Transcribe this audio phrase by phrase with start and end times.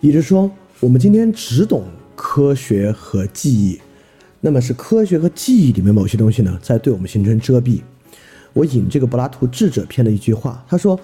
[0.00, 0.50] 也就是说，
[0.80, 1.84] 我们今天只懂
[2.16, 3.78] 科学和记忆，
[4.40, 7.80] 那么是科学和记忆里面某些东西呢，在对我们形成遮蔽。
[8.54, 10.98] 我引这个柏拉图《智者篇》的一句话，他说：“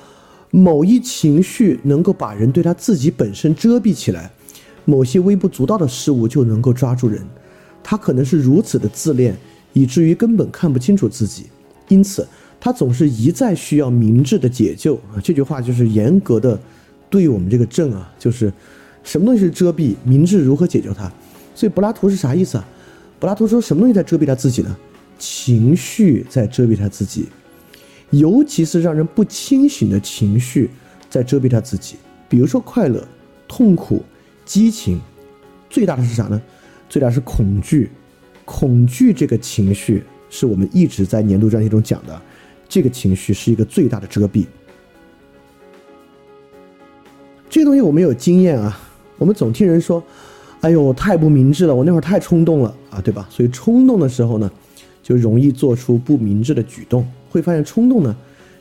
[0.51, 4.31] 某一情绪能够把人对他自己本身遮蔽起来，
[4.87, 7.23] 某些微不足道的事物就能够抓住人。
[7.85, 9.37] 他可能是如此的自恋，
[9.75, 11.45] 以至于根本看不清楚自己，
[11.89, 12.27] 因此
[12.59, 16.59] 他总是一再需要明智的解救。”啊，这句话就是严格的
[17.11, 18.51] 对我们这个正啊，就是。
[19.07, 19.95] 什么东西是遮蔽？
[20.05, 21.11] 明智如何解救它？
[21.55, 22.69] 所以柏拉图是啥意思啊？
[23.21, 24.77] 柏拉图说什么东西在遮蔽他自己呢？
[25.17, 27.27] 情绪在遮蔽他自己，
[28.11, 30.69] 尤其是让人不清醒的情绪
[31.09, 31.97] 在遮蔽他自己。
[32.29, 33.07] 比如说快乐、
[33.47, 34.03] 痛苦、
[34.45, 35.01] 激情，
[35.71, 36.43] 最大的是啥呢？
[36.89, 37.91] 最大是恐惧。
[38.45, 42.21] 恐惧这个情绪是我们一直在年度专题中讲的，
[42.69, 44.45] 这个情绪是一个最大的遮蔽。
[47.49, 48.83] 这个东西我们有经验啊。
[49.19, 50.03] 我们总听人说
[50.61, 51.75] ：“哎呦，太不明智了！
[51.75, 54.51] 我那会儿太冲动了啊，对吧？”所以冲动的时候呢，
[55.03, 57.07] 就容易做出不明智的举动。
[57.31, 58.15] 会发现冲动呢，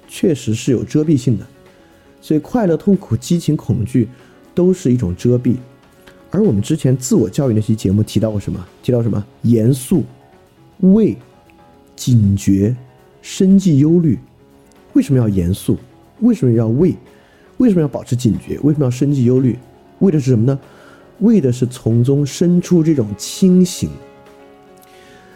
[0.08, 1.46] 确实是有遮蔽性的。
[2.22, 4.08] 所以快乐、痛苦、激情、恐惧，
[4.54, 5.56] 都是一种遮蔽。
[6.32, 8.66] 而我们之前自我教育那期节目提到过什么？
[8.82, 9.24] 提到什么？
[9.44, 10.04] 严肃、
[10.80, 11.16] 畏、
[11.96, 12.76] 警觉、
[13.22, 14.18] 生计忧虑。
[14.94, 15.78] 为什么要严肃？
[16.22, 16.96] 为什么要畏？
[17.58, 18.60] 为什么要保持警觉？
[18.64, 19.58] 为什么要生计忧虑？
[20.00, 20.60] 为的是什么呢？
[21.20, 23.90] 为的是从中生出这种清醒。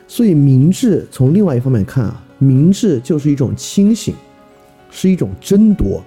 [0.07, 4.15] 所以明智从另外一方面看啊，明智就是一种清醒，
[4.89, 6.03] 是一种争夺，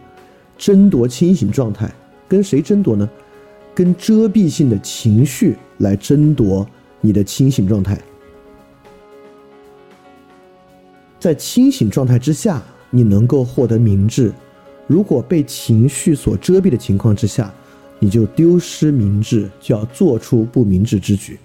[0.59, 1.91] 争夺清醒状态。
[2.29, 3.09] 跟谁争夺呢？
[3.75, 6.69] 跟遮蔽性的情绪来争夺
[7.01, 7.99] 你的清醒状态。
[11.19, 14.31] 在清醒状态之下，你能够获得明智；
[14.87, 17.53] 如果被情绪所遮蔽的情况之下，
[18.03, 21.39] 你就丢失明智，就要做出不明智之举。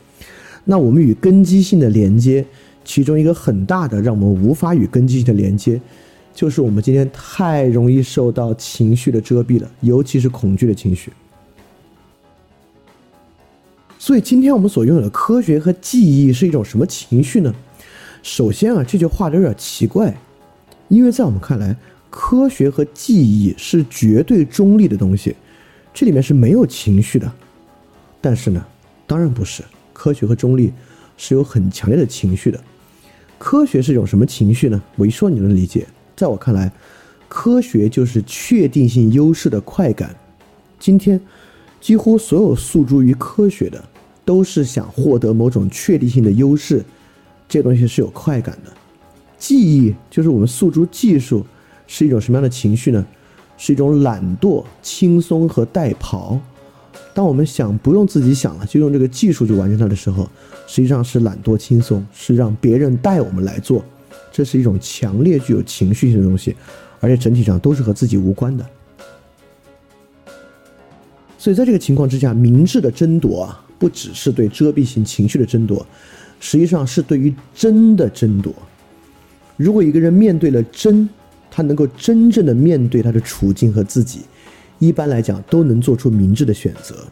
[0.65, 2.43] 那我们与根基性的连接，
[2.83, 5.79] 其中一个很大的让我们无法与根基性的连接，
[6.33, 11.11] 就是我们今天太容易受到情绪的遮蔽了，尤其是恐惧的情绪。
[13.99, 17.53] 所以今天我们所拥有的科学和记忆是一种什么情绪呢？
[18.23, 20.17] 首先啊，这句话有点奇怪，
[20.87, 21.77] 因为在我们看来，
[22.09, 25.35] 科学和记忆是绝对中立的东西。
[25.99, 27.33] 这里面是没有情绪的，
[28.21, 28.63] 但是呢，
[29.07, 29.63] 当然不是。
[29.93, 30.71] 科学和中立
[31.17, 32.63] 是有很强烈的情绪的。
[33.39, 34.79] 科学是一种什么情绪呢？
[34.95, 35.87] 我一说你能理解。
[36.15, 36.71] 在我看来，
[37.27, 40.15] 科学就是确定性优势的快感。
[40.79, 41.19] 今天，
[41.81, 43.83] 几乎所有诉诸于科学的，
[44.23, 46.85] 都是想获得某种确定性的优势。
[47.49, 48.71] 这东西是有快感的。
[49.39, 51.43] 记忆就是我们诉诸技术，
[51.87, 53.03] 是一种什么样的情绪呢？
[53.57, 56.39] 是一种懒惰、轻松和代跑。
[57.13, 60.29] 当我们想不用自己想了，就用这个技术去完成它的时候，
[60.67, 63.83] 实际上是懒惰、轻松，是让别人带我们来做。
[64.31, 66.55] 这是一种强烈具有情绪性的东西，
[66.99, 68.63] 而且整体上都是和自己无关的。
[71.39, 75.83] 所以在这个情况之下，明智的争夺啊，不只是对遮蔽性情绪的争夺，
[76.39, 78.53] 实际上是对于真的争夺。
[79.55, 81.09] 如果一个人面对了真，
[81.57, 84.21] 他能够真正的面对他的处境和自己，
[84.77, 87.03] 一般来讲都能做出明智的选择。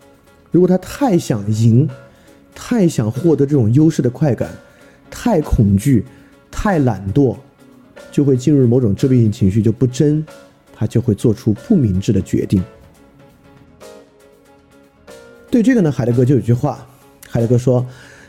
[0.52, 1.90] 如果他太想赢，
[2.54, 4.52] 太想获得这种优势的快感，
[5.10, 6.06] 太恐惧，
[6.52, 7.36] 太懒惰，
[8.12, 10.24] 就会进入某种遮蔽性情绪，就不争，
[10.76, 12.64] 他就会做出不明智的决定。
[15.50, 16.86] 对这个呢，海德格就有句话，
[17.28, 17.84] 海德格说：“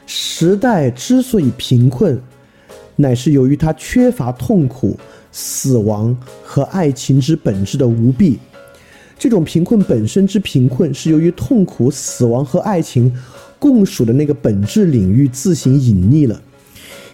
[0.09, 2.19] 时代之所以贫困，
[2.97, 4.99] 乃是由于他缺乏痛苦。”
[5.33, 8.39] 死亡和爱情之本质的无弊，
[9.19, 13.15] 这种贫困本身之贫困，是由于痛苦、死亡和爱情
[13.59, 16.41] 共属的那个本质领域自行隐匿了。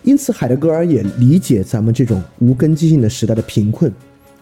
[0.02, 3.92] 因此，海德格尔也理解咱们这种无根基性的时代的贫困，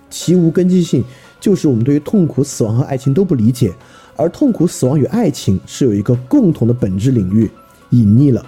[0.08, 1.04] 其无根基性
[1.38, 3.72] 就是我们对于痛苦、死亡和爱情都不理解，
[4.16, 7.50] 而痛苦、死亡与爱情是有一个共同的本质领域
[7.90, 8.44] 隐匿了。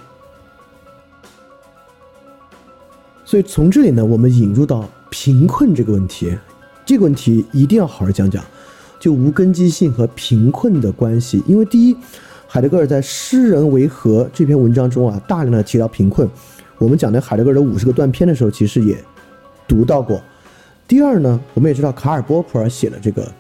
[3.24, 4.88] 所以从这里呢，我们引入到。
[5.12, 6.34] 贫困这个问题，
[6.86, 8.42] 这个问题一定要好好讲讲，
[8.98, 11.42] 就无根基性和贫困的关系。
[11.46, 11.94] 因为第一，
[12.48, 16.26] 海德格尔在《诗人为何》这篇文章中啊，大量的提到贫困。
[16.78, 18.96] 我们讲的海德格尔的五十个断片的时候，其实也
[19.68, 20.18] 读到过。
[20.88, 23.30] 第二呢，我们也知道卡尔波普尔写了这个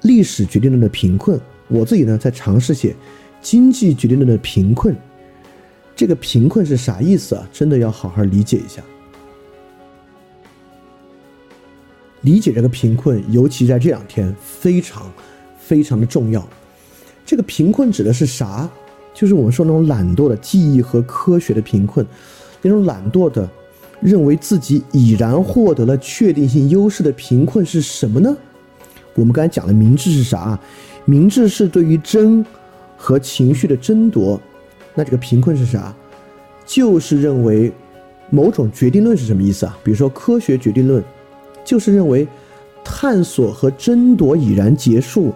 [0.00, 1.40] 历史决定论的贫困。
[1.68, 2.96] 我自己呢，在尝试写
[3.40, 4.96] 经济决定论的贫困。
[5.94, 7.48] 这个贫困是啥意思啊？
[7.52, 8.82] 真的要好好理解一下。
[12.22, 15.10] 理解这个贫困，尤其在这两天，非常
[15.58, 16.46] 非常的重要。
[17.24, 18.68] 这个贫困指的是啥？
[19.14, 22.04] 就是我们说那种懒惰的记忆和科学的贫困，
[22.62, 23.48] 那种懒惰的
[24.00, 28.34] 认为自己已然获得了确定性优势的贫困是什么呢？
[29.14, 30.58] 我们刚才讲的明智是啥？
[31.04, 32.44] 明智是对于真
[32.96, 34.40] 和情绪的争夺。
[34.94, 35.94] 那这个贫困是啥？
[36.64, 37.72] 就是认为
[38.30, 39.76] 某种决定论是什么意思啊？
[39.84, 41.04] 比如说科学决定论，
[41.64, 42.26] 就是认为
[42.84, 45.32] 探索和争夺已然结束，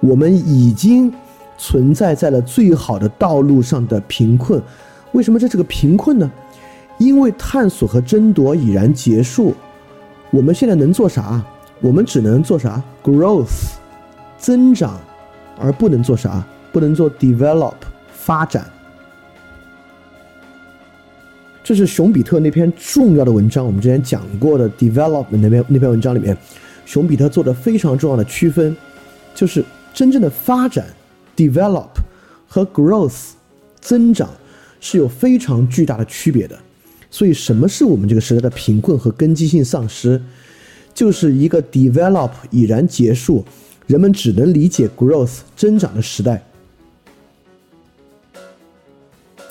[0.00, 1.12] 我们已经。
[1.60, 4.62] 存在在了最好的道路上的贫困，
[5.10, 6.30] 为什么这是个贫困呢？
[6.98, 9.52] 因为探索和争夺已然结束，
[10.30, 11.44] 我们现在能做啥？
[11.80, 13.72] 我们只能做啥？growth，
[14.38, 15.00] 增长，
[15.58, 16.46] 而不能做啥？
[16.72, 17.74] 不能做 develop，
[18.12, 18.64] 发展。
[21.68, 26.34] 这是熊彼特那篇重要的文章，我们之前讲过的 development 那篇那篇文章里面，
[26.86, 28.74] 熊彼特做的非常重要的区分，
[29.34, 29.62] 就是
[29.92, 30.86] 真正的发展。
[31.36, 31.90] develop
[32.46, 33.32] 和 growth
[33.82, 34.30] 增长
[34.80, 36.58] 是有非常巨大的区别的，
[37.10, 40.18] 所以什么是我们这个时代的贫困和根基性丧失？
[40.94, 43.44] 就是一个 develop 已然结束，
[43.86, 46.42] 人们只能理解 growth 增长的时代。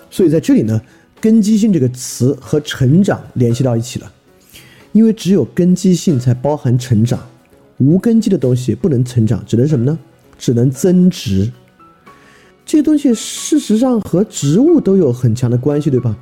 [0.09, 0.81] 所以在这里呢，
[1.19, 4.11] 根基性这个词和成长联系到一起了，
[4.91, 7.19] 因为只有根基性才包含成长，
[7.77, 9.97] 无根基的东西不能成长，只能什么呢？
[10.37, 11.51] 只能增值。
[12.65, 16.15] 这些东西事实上和植物都有很强的关系，对吧？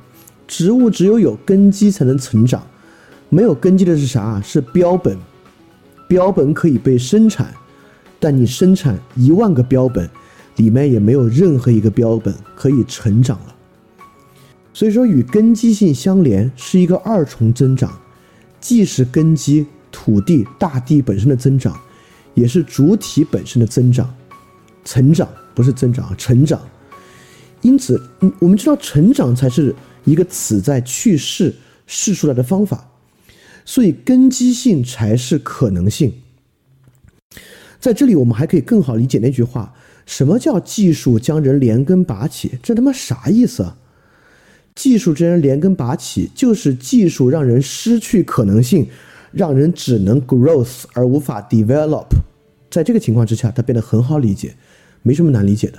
[0.46, 2.64] 植物只有有根基才能成长，
[3.28, 4.40] 没有根基的是啥？
[4.40, 5.16] 是标本。
[6.08, 7.52] 标本可以被生产，
[8.20, 10.08] 但你生产一万个标本，
[10.54, 13.55] 里面也没有任何一个标本可以成长了。
[14.76, 17.98] 所以说，与根基性相连是一个二重增长，
[18.60, 21.74] 既是根基土地大地本身的增长，
[22.34, 24.14] 也是主体本身的增长，
[24.84, 25.26] 成长。
[25.54, 26.60] 不是增长，成长。
[27.62, 27.98] 因此，
[28.38, 29.74] 我们知道成长才是
[30.04, 31.54] 一个此在去世
[31.86, 32.86] 试出来的方法，
[33.64, 36.12] 所以根基性才是可能性。
[37.80, 39.72] 在这里，我们还可以更好理解那句话：
[40.04, 42.58] 什么叫技术将人连根拔起？
[42.62, 43.78] 这他妈啥意思啊？
[44.76, 48.86] 技术之人连根拔起，就是技术让人失去可能性，
[49.32, 52.06] 让人只能 growth 而无法 develop。
[52.70, 54.54] 在这个情况之下，它变得很好理解。
[55.02, 55.78] 没什么难理解的。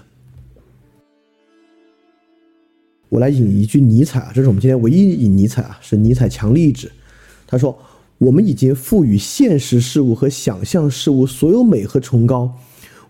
[3.10, 6.92] 我来引一句尼采啊，这是我们今天唯一引尼采啊，是尼采强力意志。
[7.46, 7.78] 他说
[8.18, 12.52] ：“我们已经赋予现实事物和想象事物所有美和崇高，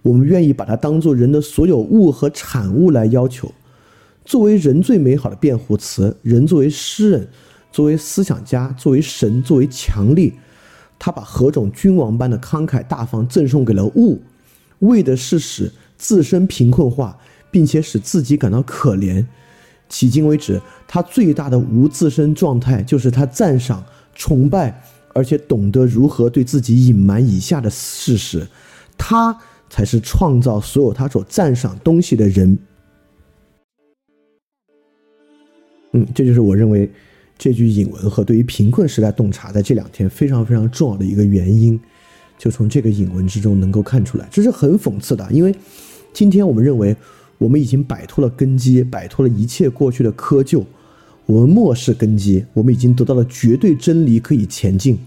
[0.01, 3.51] 我们愿意把它当做人的所有物和产物来要求。
[4.27, 7.29] 作为人最美好的辩护词，人作为诗人，
[7.71, 10.33] 作为思想家，作为神，作为强力，
[10.99, 14.21] 他把何种君王般的慷慨大方赠送给了物，
[14.79, 17.17] 为的是使。”自身贫困化，
[17.49, 19.25] 并且使自己感到可怜。
[19.89, 24.83] 迄今为止，他最大的无自身状态就是他赞赏、崇拜，
[25.15, 28.47] 而且懂得如何对自己隐瞒以下的事实。
[28.95, 29.35] 他
[29.71, 32.59] 才是创造所有他所赞赏东西的人。
[35.97, 36.89] 嗯，这就是我认为
[37.37, 41.79] 这句引文和对于贫困时代洞察在这两天非常非常重要的一个原因。
[42.37, 45.27] 就从这个引文之中能够看出来，这是很讽刺的。
[45.31, 45.55] 因为
[46.13, 46.95] 今天我们认为
[47.39, 50.63] 我们已经摆脱了根基，摆脱了一切过去的窠臼，
[51.25, 54.99] 我们漠视根基，我们已经得到了绝对真理，可以前进。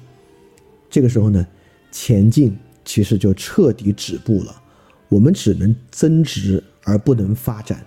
[0.91, 1.47] 这个时候呢，
[1.93, 4.61] 前进其实就彻底止步了。
[5.09, 7.87] 我们只能增值而不能发展，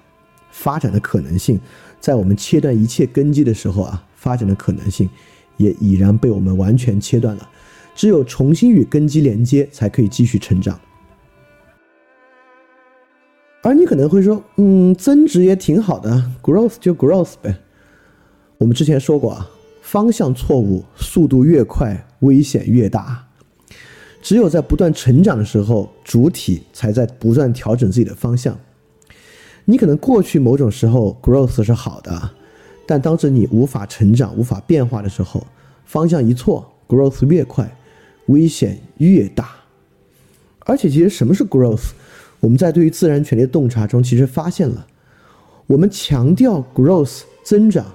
[0.52, 1.60] 发展的可能性，
[2.04, 5.10] 在我们切断一切根基的时候啊，发展的可能性
[5.56, 7.50] 也已然被我们完全切断了。
[7.96, 10.78] 只有重新与根基连接，才可以继续成长。
[13.62, 17.58] 而你可能会说，嗯，增值也挺好的，growth 就 growth 呗。
[18.58, 19.50] 我们之前说过啊，
[19.82, 23.26] 方向错误，速度越快，危险越大。
[24.22, 28.60] 只有在不断成长的时候，主体才在不断调整自己的方向。
[29.66, 32.30] 你可能过去某种时候 growth 是好的，
[32.86, 35.46] 但当时你无法成长、无法变化的时候，
[35.86, 37.70] 方向一错，growth 越快。
[38.28, 39.50] 危险越大，
[40.60, 41.90] 而且其实什么是 growth？
[42.40, 44.88] 我们在对于自然权利的洞察中，其实发现了，
[45.68, 47.86] 我们强调 growth 增长，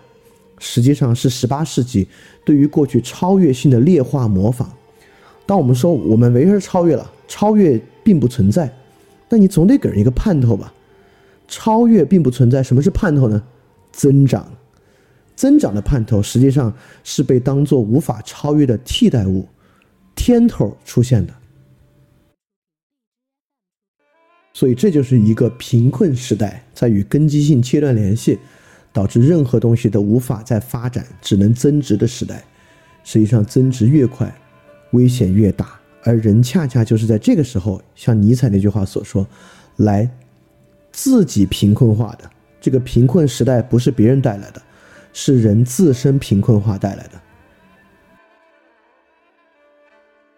[0.58, 2.06] 实际上是十八世纪
[2.44, 4.70] 对于过去超越性的劣化模仿。
[5.46, 8.70] 当我们说我们没事超越了，超越并不存在，
[9.30, 10.70] 那你总得给人一个盼头吧？
[11.48, 13.42] 超越并不存在，什么是盼头呢？
[13.90, 14.48] 增长，
[15.34, 19.48] 增长的盼头实际上是被当做无法超越的替代物。
[20.14, 21.32] 天头出现的，
[24.52, 28.38] 所以这就是一个贫困时代在与根基性切断联系，
[28.92, 32.44] 导致任何东西都无法再发展，只能增值的时代。
[33.04, 34.36] 实际上，增值越快，
[34.90, 35.78] 危险越大。
[36.02, 39.24] 而人恰恰就是在这个时候，像尼采那句话所说，
[39.76, 40.10] 来
[41.00, 42.28] 自己贫困化的。
[42.60, 44.60] 这个贫困时代不是别人带来的，
[45.12, 47.12] 是人自身贫困化带来的。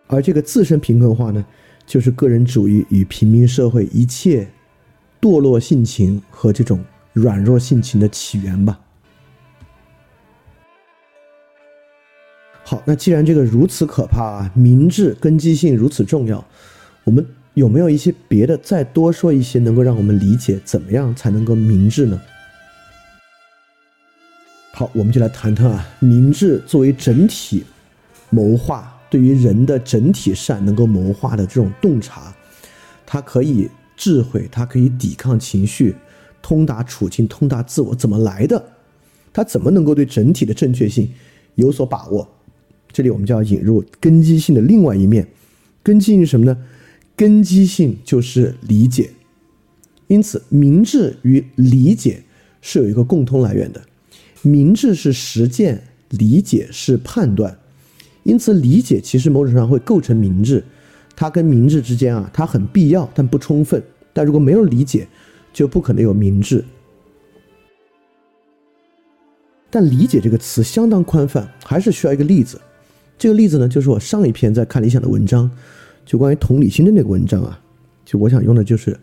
[0.07, 1.43] 而这个自身贫困化呢，
[1.87, 4.47] 就是个人主义与平民社会一切
[5.19, 8.79] 堕落性情和这种软弱性情的起源吧。
[12.63, 16.47] 好，那既然这个如此可怕啊，明智根基性如此重要，
[17.05, 22.21] 我们有没有一些别的再多说一些，能够让我们理解怎么样才能够明智呢？
[24.73, 27.65] 好，我们就来谈谈啊，明智作为整体
[28.31, 28.97] 谋划。
[29.11, 32.33] 对于人的整体善能够谋划的这种洞察，
[33.05, 35.97] 它可以智慧，它可以抵抗情绪，
[36.41, 38.65] 通达处境，通达自我，怎么来的？
[39.33, 41.11] 它怎么能够对整体的正确性
[41.57, 42.29] 有所把握？
[42.93, 45.27] 这里我们就要引入根基性的另外一面。
[45.83, 46.57] 根基性是什么呢？
[47.17, 49.11] 根基性就是理解。
[50.07, 52.23] 因此，明智与理解
[52.61, 53.81] 是有一个共通来源的。
[54.43, 57.59] 明智是实践，理解是判断。
[58.23, 60.65] 因此，理解其实某种上会构成明智，
[61.15, 63.83] 它跟明智之间啊，它很必要，但不充分。
[64.13, 65.07] 但如果没有理解，
[65.53, 66.65] 就不可能有明智。
[69.71, 72.61] 但理解这个词相当宽泛，还是需要一个例子。
[73.17, 75.49] 这个例子呢，就是我上一篇在看理想的文章，
[76.05, 77.61] 就关于同理心的那个文章啊。
[78.05, 78.99] 就我想用的就是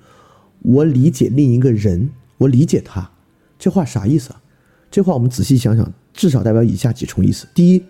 [0.61, 3.09] 我理解另一个人，我理解他，
[3.57, 4.41] 这话啥意思啊？
[4.89, 7.83] 这话我们仔细想想，至少代表以下几重意思：第一。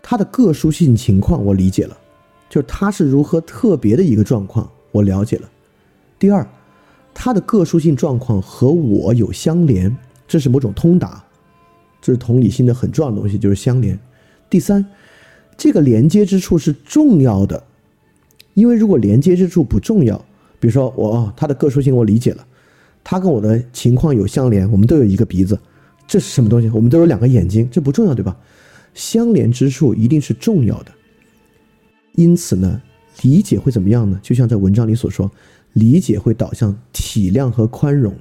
[0.00, 1.96] 他的个殊性情况我理解了，
[2.48, 5.50] 就是他是如何特别的一个状况我了解了。
[6.18, 6.46] 第二，
[7.12, 9.94] 他的个殊性状况和我有相连，
[10.26, 11.22] 这是某种通达，
[12.00, 13.98] 这是同理心的很重要的东西，就是相连。
[14.48, 14.84] 第三，
[15.58, 17.62] 这个连接之处是重要的，
[18.58, 20.18] 因为如果连接之处不重要，
[20.58, 22.44] 比如说我他的个殊性我理解了，
[23.04, 25.56] 他跟我的情况有相连，我们都有一个鼻子，
[26.08, 26.68] 这是什么东西？
[26.70, 28.36] 我们都有两个眼睛，这不重要对吧？
[28.94, 30.90] 相连之处一定是重要的，
[32.16, 32.82] 因此呢，
[33.22, 34.18] 理解会怎么样呢？
[34.24, 35.30] 就像在文章里所说，
[35.74, 38.12] 理解会导向体谅和宽容。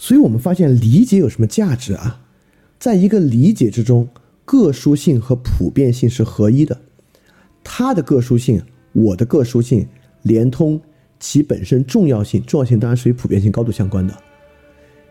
[0.00, 2.20] 所以我们发现理解有什么价值啊？
[2.78, 4.08] 在一个理解之中，
[4.44, 6.80] 个殊性和普遍性是合一的，
[7.64, 9.88] 它的个殊性，我的个殊性，
[10.22, 10.80] 连通
[11.18, 14.14] 其本身重要性，重要性当然是与普遍性高度相关的，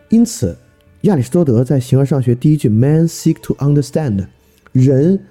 [0.08, 0.56] 因此。
[1.02, 4.26] 亚里士多德在《形而上学》第一句 “Man seek to understand”，
[4.72, 5.22] 人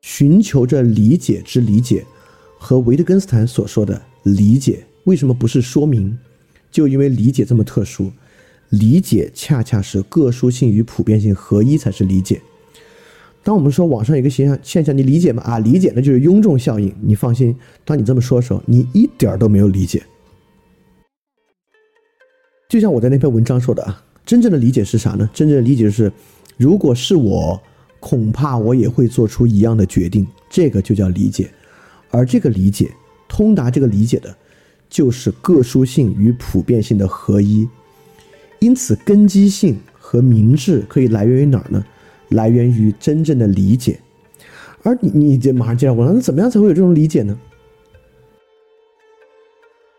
[0.00, 2.04] 寻求着理解之理解，
[2.58, 6.18] 和维特根斯坦所说的理解为什么不是说明？
[6.68, 8.10] 就因为理解这么特殊，
[8.70, 12.42] 理解恰恰是个殊性与普遍性合一才是理解。
[13.46, 15.40] 当我们说网上有一个现象，现象你理解吗？
[15.44, 16.92] 啊，理解那就是庸众效应。
[17.00, 20.02] 你放心，当你这么说的时候，你一点儿都没有理解。
[22.68, 24.02] 就像我在那篇文章说的啊。
[24.24, 25.30] 真正的理解是啥呢？
[25.32, 26.10] 真正的理解是，
[26.56, 27.62] 如果是我，
[28.00, 30.26] 恐怕我也会做出一样的决定。
[30.50, 31.48] 这个就叫理解，
[32.10, 32.90] 而这个理解，
[33.28, 34.36] 通达这个理解的，
[34.90, 37.68] 就是个殊性与普遍性的合一。
[38.58, 41.86] 因此，根基性和明智可以来源于哪儿呢？
[42.30, 43.98] 来源于真正的理解。
[44.82, 47.36] 而你，你这马上接着问了，那怎么样才会有这种理解呢？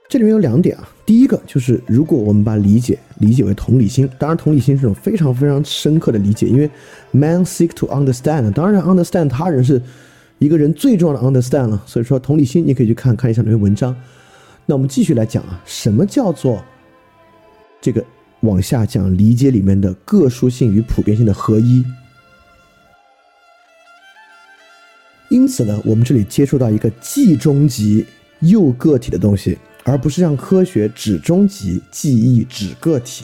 [0.10, 6.70] 这里面有两点啊，第一个就是如果我们把理解理解为同理心，当然同理心是种非常非常深刻的理解，因为
[7.12, 9.82] man seek to understand，当然 understand 他人是
[10.40, 13.94] 一个人最重要的 understand 了，所以说同理心你可以去看看一下那篇文章。
[14.66, 16.64] 那我们继续来讲啊，什么叫做
[17.82, 18.02] 这个
[18.40, 21.84] 往下讲理解里面的个殊性与普遍性的合一？
[25.30, 28.06] 因此呢，我们这里接触到一个既终极
[28.42, 29.58] 又个体的东西。
[29.90, 33.24] 而不是让科学只终极，记忆只个体，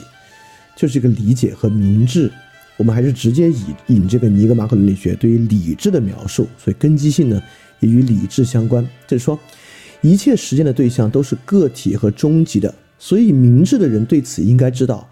[0.74, 2.32] 就是一个理解和明智。
[2.78, 7.38] 我们还是直接以引这个尼格马可伦理学对于理智的描述，所以根基性呢
[7.80, 8.82] 也与理智相关。
[9.06, 9.38] 就是说，
[10.00, 15.06] 一切实践的对象都是个体和终极的，所以明智的人对此应该知道。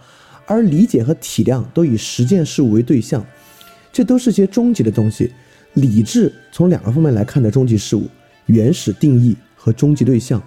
[0.47, 3.23] 而理解和体谅都以实践事物为对象，
[3.93, 5.31] 这都是些终极的东西。
[5.75, 8.07] 理智从两个方面来看的终极事物：
[8.47, 10.43] 原始定义和终极对象。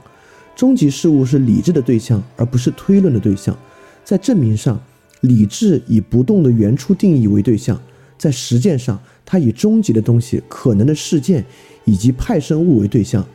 [0.56, 3.58] 终极事物是理智的对象，而不是推论的对象。
[4.04, 4.82] 在证明上，
[5.22, 7.76] 理智以不动的原初定义为对象；
[8.18, 11.44] 在实践上，它以终极的东西、可能的事件
[11.84, 13.26] 以及派生物为对象。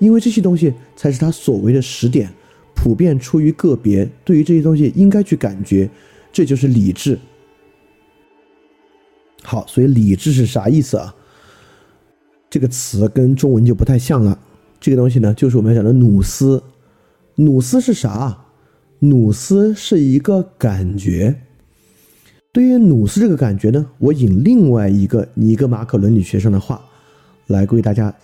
[0.00, 2.28] 因为这些东西才是他所谓的实点，
[2.74, 4.08] 普遍出于个别。
[4.24, 5.88] 对于这些东西应该去感觉，
[6.32, 7.16] 这就是理智。
[9.44, 11.14] 好，所以理智是啥意思啊？
[12.54, 14.38] 这个词跟中文就不太像了。
[14.78, 16.62] 这个东西呢，就是我们要讲的努斯。
[17.34, 18.44] 努斯是啥？
[19.00, 21.34] 努斯是一个感觉。
[22.52, 26.80] 对于努斯这个感觉呢，我引另外一个尼格马可伦理学上的话
[27.48, 28.14] 来为大家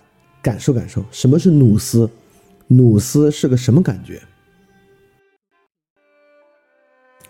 [0.40, 2.08] 感受感受，什么是努斯？
[2.68, 4.22] 努斯是个什么感觉？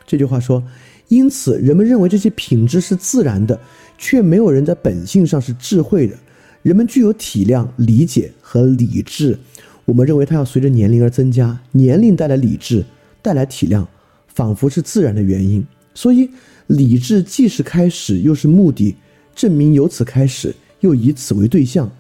[0.07, 0.63] 这句话说，
[1.09, 3.59] 因此人们认为这些品质是自然的，
[3.97, 6.15] 却没有人在本性上是智慧的。
[6.63, 9.39] 人们具有体谅、理解和理智，
[9.85, 12.85] 我们认为它要随着年龄而增加，年龄带来理智。
[13.23, 13.87] 带来体谅，
[14.29, 15.63] 仿佛是自然的原因。
[15.93, 16.31] 所以，
[16.69, 18.97] 理智既是开始，又是目的。
[19.35, 21.91] 证明由此开始，又以此为对象，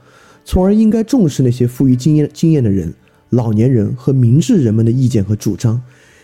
[0.46, 2.94] 从而应该重视那些富于经验经验的人、
[3.28, 5.78] 老年人和明智人们的意见和主张。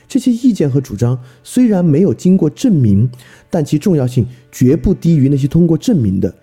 [0.08, 3.10] 这些意见和主张虽然没有经过证明，
[3.50, 6.34] 但其重要性绝不低于那些通过证明的，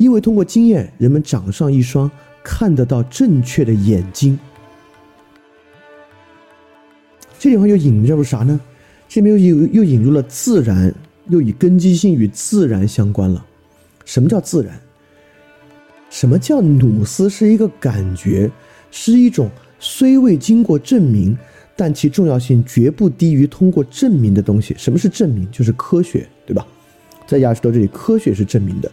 [0.00, 2.10] 因为通过经验，人们长上一双
[2.42, 4.38] 看得到正确的眼睛。
[7.38, 8.58] 这地方又引入啥呢？
[9.10, 10.90] 这边又又引入了自然，
[11.28, 13.44] 又以根基性与自然相关了。
[14.06, 14.80] 什么叫自然？
[16.08, 17.28] 什么叫努斯？
[17.28, 18.50] 是一个感觉，
[18.90, 21.36] 是一种虽未经过证明，
[21.76, 24.74] 但其重要性绝不低于通过证明的东西。
[24.78, 25.46] 什么是证明？
[25.50, 26.66] 就是科学，对吧？
[27.26, 28.90] 在亚里士多这里，科学是证明的，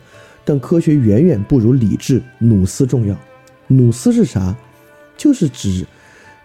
[0.48, 3.14] 但科学远远不如理智、努斯重要。
[3.68, 4.56] 努斯是啥？
[5.18, 5.86] 就是指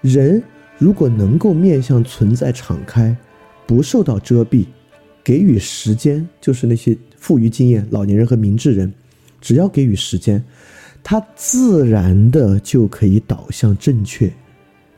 [0.00, 0.42] 人。
[0.78, 3.16] 如果能够面向存在敞开，
[3.64, 4.64] 不受到遮蔽，
[5.22, 8.92] 给予时间，就是那些富于经验老年人和明智人，
[9.40, 10.42] 只要给予时间，
[11.04, 14.32] 他自然的就可以导向正确，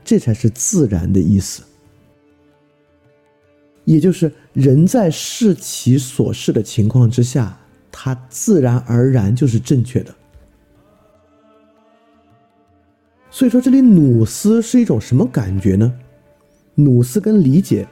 [0.02, 1.62] 这才是自然的意思。
[3.84, 7.60] 也就是人在视其所视的情况之下，
[7.96, 10.12] 他自然而然就是正确的。
[13.30, 15.94] 所以说，这里努斯是一种什么感觉呢？
[16.74, 17.86] 努斯跟理解、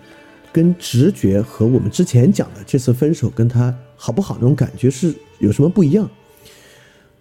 [0.52, 6.10] 跟直觉和我们之前讲的这次分手跟他好不好那种感觉是有什么不一样？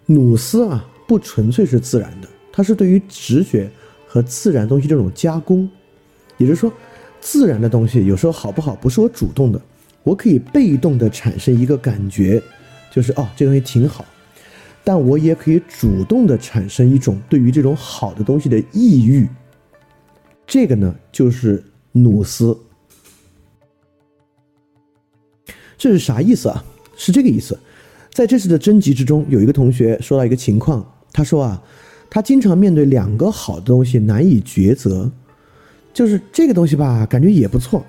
[0.06, 3.70] 努斯啊，不纯粹是自然的，它是对于直觉
[4.08, 5.70] 和自然东西这种加工。
[6.36, 6.72] 也就是说，
[7.20, 9.60] 自然的东西有时候好不好不是我主动的，
[10.02, 12.42] 我可以被动的产生一个感觉，
[12.92, 14.04] 就是哦，这东西挺好。
[14.84, 19.28] 但我也可以主动的产生一种对于这种好的东西的抑郁，
[20.46, 22.56] 这个呢就是努斯，
[25.78, 26.64] 这是啥意思啊？
[26.96, 27.58] 是这个意思，
[28.12, 31.62] 在这次的征集之中，有一个同学说到一个情况，他说啊，
[32.10, 35.10] 他经常面对两个好的东西难以抉择，
[35.94, 37.84] 就是这个东西吧，感觉也不错，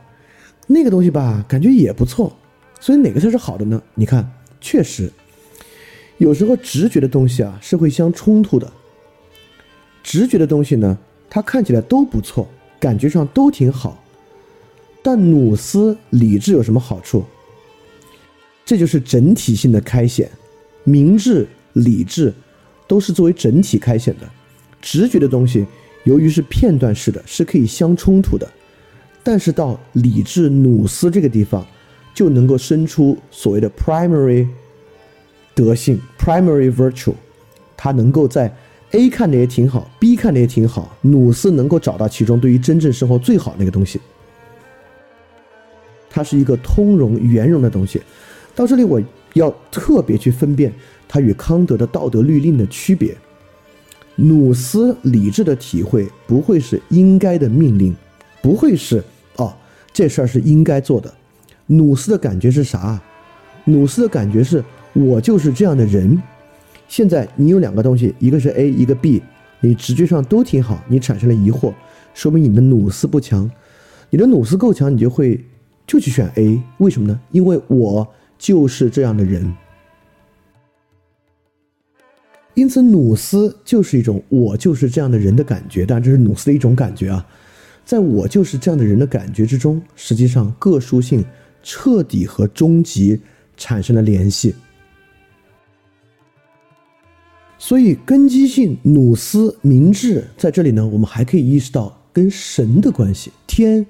[0.67, 2.31] 那个东西吧，感觉也不错，
[2.79, 3.81] 所以哪个才是好的呢？
[3.95, 4.31] 你看，
[4.63, 5.11] 确实。
[6.17, 8.71] 有时候直觉的东西啊是会相冲突的。
[10.01, 10.97] 直觉的东西呢，
[11.29, 12.47] 它看起来都不错，
[12.79, 14.03] 感觉上都挺好，
[15.01, 17.23] 但努斯理智有什么好处？
[18.65, 20.31] 这就是整体性的开显，
[20.83, 22.33] 明智、理智
[22.87, 24.29] 都是作为整体开显的。
[24.81, 25.65] 直觉的东西
[26.03, 28.49] 由于是片段式的，是可以相冲突的，
[29.23, 31.65] 但是到理智努斯这个地方，
[32.13, 34.47] 就能够生出所谓的 primary。
[35.55, 37.13] 德性 （primary virtue），
[37.77, 38.51] 它能够在
[38.91, 43.99] A 看的也挺好，B 看的也挺好，努斯能够找到其中对于真正生活最好那个东西。
[46.09, 48.01] 它是一个通融圆融的东西。
[48.55, 49.01] 到这里，我
[49.33, 50.71] 要特别去分辨
[51.07, 53.15] 它与康德的道德律令的区别。
[54.15, 57.95] 努斯理智的体会不会是应该的命令，
[58.43, 59.03] 不会是
[59.37, 59.51] 哦，
[59.91, 61.11] 这事儿是应该做的。
[61.67, 63.01] 努斯的感觉是啥？
[63.65, 64.63] 努斯的感觉是。
[64.95, 66.21] 我就是这样的人。
[66.87, 69.23] 现在你有两个东西，一个是 A，一个 B，
[69.59, 71.73] 你直觉上都挺好，你产生了疑惑，
[72.13, 73.49] 说明你的努斯不强。
[74.11, 75.43] 你的努斯够强，你就会
[75.87, 76.61] 就去选 A。
[76.77, 77.19] 为什么呢？
[77.31, 79.51] 因为我就是这样的人。
[82.53, 85.87] 因此，努斯就是一种我就是这样的人的感觉。
[85.87, 87.25] 当然，这是努斯的一种感觉啊。
[87.83, 91.25] 在我就是这样的人的感觉之中，实际上个殊性
[91.63, 93.19] 彻底和终极
[93.57, 94.53] 产生了联系。
[97.57, 103.85] 所以，根基性、努斯、明智，在这里呢，我们还可以意识到跟神的关系，天、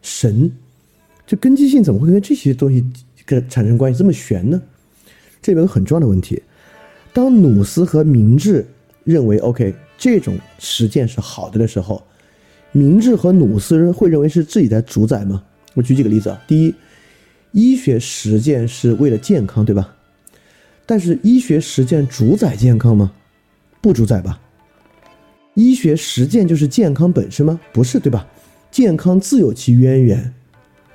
[0.00, 0.50] 神，
[1.26, 2.84] 这根基性怎么会跟这些东西
[3.24, 4.62] 跟产生关系这么玄呢？
[5.42, 6.40] 这里面有很重要的问题：
[7.12, 8.64] 当努斯和明智
[9.02, 12.00] 认为 OK，这种实践是好的的时候，
[12.70, 15.42] 明智和努斯会认为是自己在主宰吗？
[15.74, 16.40] 我举几个例子啊。
[16.46, 16.72] 第一，
[17.56, 19.96] 医学实践是为了健康，对吧？
[20.84, 23.10] 但是医学实践主宰健康吗？
[23.80, 24.38] 不主宰吧。
[25.54, 27.58] 医学实践就是健康本身吗？
[27.72, 28.26] 不是，对吧？
[28.70, 30.34] 健康自有其渊源，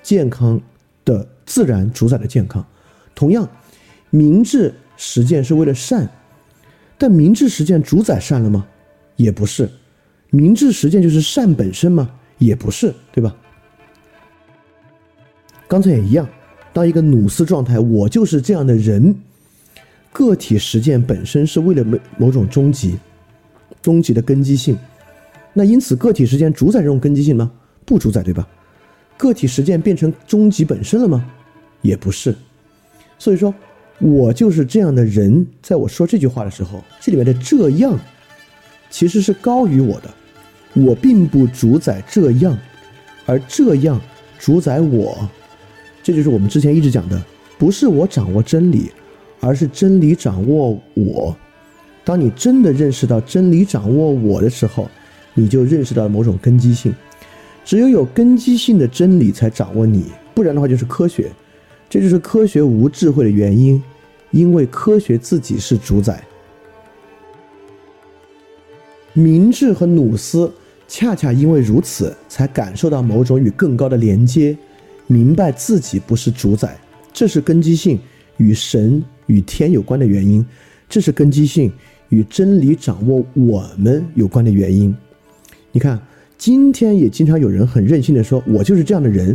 [0.03, 0.61] 健康
[1.03, 2.63] 的自然主宰了健康。
[3.15, 3.49] 同样，
[4.11, 6.07] 明智实践是为了善，
[6.95, 8.67] 但明智实践主宰善了吗？
[9.15, 9.67] 也不是。
[10.29, 12.07] 明智实践就是善本身吗？
[12.37, 13.35] 也不是，对吧？
[15.67, 16.29] 刚才也一样，
[16.73, 19.15] 当一个努斯状态，我就是这样的人，
[20.11, 22.97] 个体实践本身是为了某某种终极。
[23.81, 24.77] 终极的根基性，
[25.53, 27.51] 那因此个体实践主宰这种根基性吗？
[27.83, 28.47] 不主宰，对吧？
[29.17, 31.25] 个体实践变成终极本身了吗？
[31.81, 32.35] 也不是。
[33.17, 33.51] 所以说，
[33.97, 37.99] 我就是这样的人，在我说这句话的时候，这里面的这样，
[38.91, 40.13] 其实是高于我的。
[40.75, 42.55] 我并不主宰这样，
[43.25, 43.99] 而这样
[44.37, 45.27] 主宰我。
[46.03, 47.21] 这就是我们之前一直讲的，
[47.57, 48.91] 不是我掌握真理，
[49.39, 51.35] 而是真理掌握我。
[52.03, 54.89] 当你真的认识到真理掌握我的时候，
[55.33, 56.93] 你就认识到了某种根基性。
[57.63, 61.31] 只有有根基性的真理才掌握你，不然的话就是科学。
[61.87, 63.81] 这就是科学无智慧的原因，
[64.31, 66.23] 因为科学自己是主宰。
[69.13, 70.51] 明智和努斯
[70.87, 74.57] 恰恰因为如此，才感受到某种与更高的连接，
[75.11, 76.79] 明白自己不是主宰。
[77.11, 77.99] 这是根基性
[78.37, 80.45] 与神与天有关的原因。
[80.87, 81.71] 这是根基性。
[82.09, 84.93] 与真理掌握我们有关的原因，
[85.71, 85.97] 你看，
[86.37, 89.33] 今天也经常有人很任性的说：“我就是这样的人。”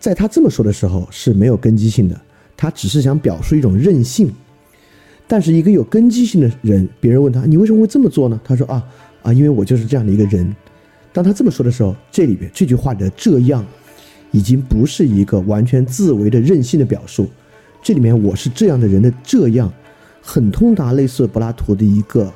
[0.00, 2.18] 在他这么说的时候是没有根基性的，
[2.56, 4.32] 他只是想表述一种任性。
[5.28, 8.82] 但是一个有根基性的人，别人问他：“你为什么会这么做呢？”他说：“啊
[9.20, 10.56] 啊，因为我就是这样的一个人。”
[11.12, 13.62] 当他这么说的时候，这里边这句话的“这样”
[14.30, 17.28] 已经不是一个完全自为的任性的表述，
[17.82, 19.72] 这里面我是这样的人的“这样”。
[20.22, 22.32] 很通达，类似柏拉图的一个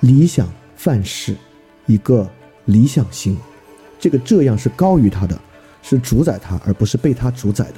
[0.00, 1.36] 理想范式，
[1.84, 2.28] 一个
[2.64, 3.36] 理想型。
[4.00, 5.38] 这个这样是高于他的，
[5.82, 7.74] 是主宰他，而不是被他主宰的。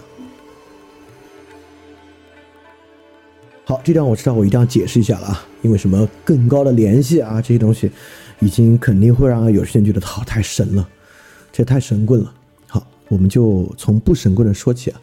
[3.64, 7.90] 好，这段我知道，我一定要解释一下了啊，因为什么更高的联系啊，这些东西
[8.38, 10.88] 已经肯定会让有些人觉得好太神了，
[11.52, 12.32] 这太神棍了。
[13.08, 15.00] 我们就从不神棍的说起啊，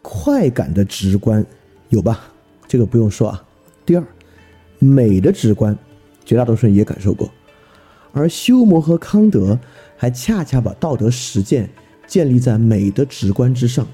[0.00, 1.44] 快感的直观
[1.88, 2.20] 有吧？
[2.68, 3.44] 这个不用说啊。
[3.84, 4.04] 第二，
[4.78, 5.76] 美的直观，
[6.24, 7.28] 绝大多数人也感受过，
[8.12, 9.58] 而修谟和康德
[9.96, 11.68] 还恰恰把道德实践
[12.06, 13.86] 建立在美的直观之上，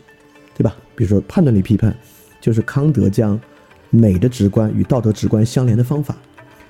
[0.55, 0.77] 对吧？
[0.95, 1.97] 比如说判断力批判，
[2.41, 3.41] 就是康德将
[3.89, 6.17] 美的直观与道德直观相连的方法。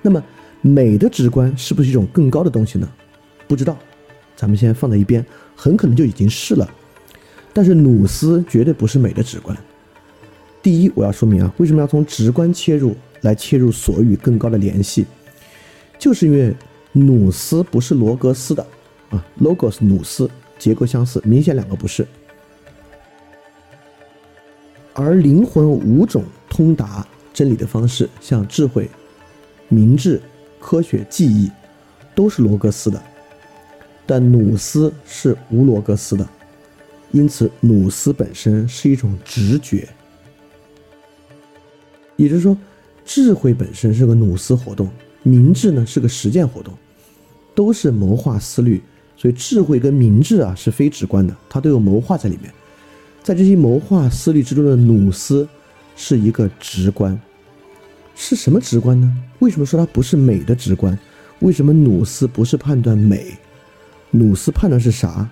[0.02, 0.22] 那么，
[0.60, 2.88] 美的直观是不是一种更高的东西呢？
[3.48, 3.76] 不知道，
[4.36, 5.24] 咱们先放在一边，
[5.56, 6.70] 很可能就已经是了。
[7.52, 9.56] 但是努斯绝对不是美的直观。
[10.62, 15.06] 第一，我要说明啊，为什么要从直观切入来切入所与更高的联系，
[15.98, 16.54] 就是因为
[16.92, 18.66] 努斯不是罗格斯的
[19.10, 22.06] 啊，logos 努斯结构相似，明显两个不是。
[24.92, 28.90] 而灵魂五种通达真理的方式，像智慧、
[29.68, 30.20] 明智、
[30.58, 31.50] 科学、记忆，
[32.14, 33.02] 都是罗格斯的，
[34.06, 36.26] 但努斯是无罗格斯的，
[37.10, 39.88] 因此努斯本身是一种直觉。
[42.14, 42.56] 也就是说，
[43.04, 44.88] 智慧本身是个努斯活动，
[45.22, 46.72] 明智呢是个实践活动，
[47.54, 48.80] 都是谋划思虑。
[49.18, 52.52] 所以智慧跟明智啊是非直观的，它都有谋划在里面。
[53.22, 55.48] 在这些谋划思虑之中的努斯
[55.96, 57.18] 是一个直观，
[58.14, 59.12] 是什么直观呢？
[59.40, 60.96] 为什么说它不是美的直观？
[61.40, 63.36] 为什么努斯不是判断美？
[64.10, 65.28] 努斯判断是啥？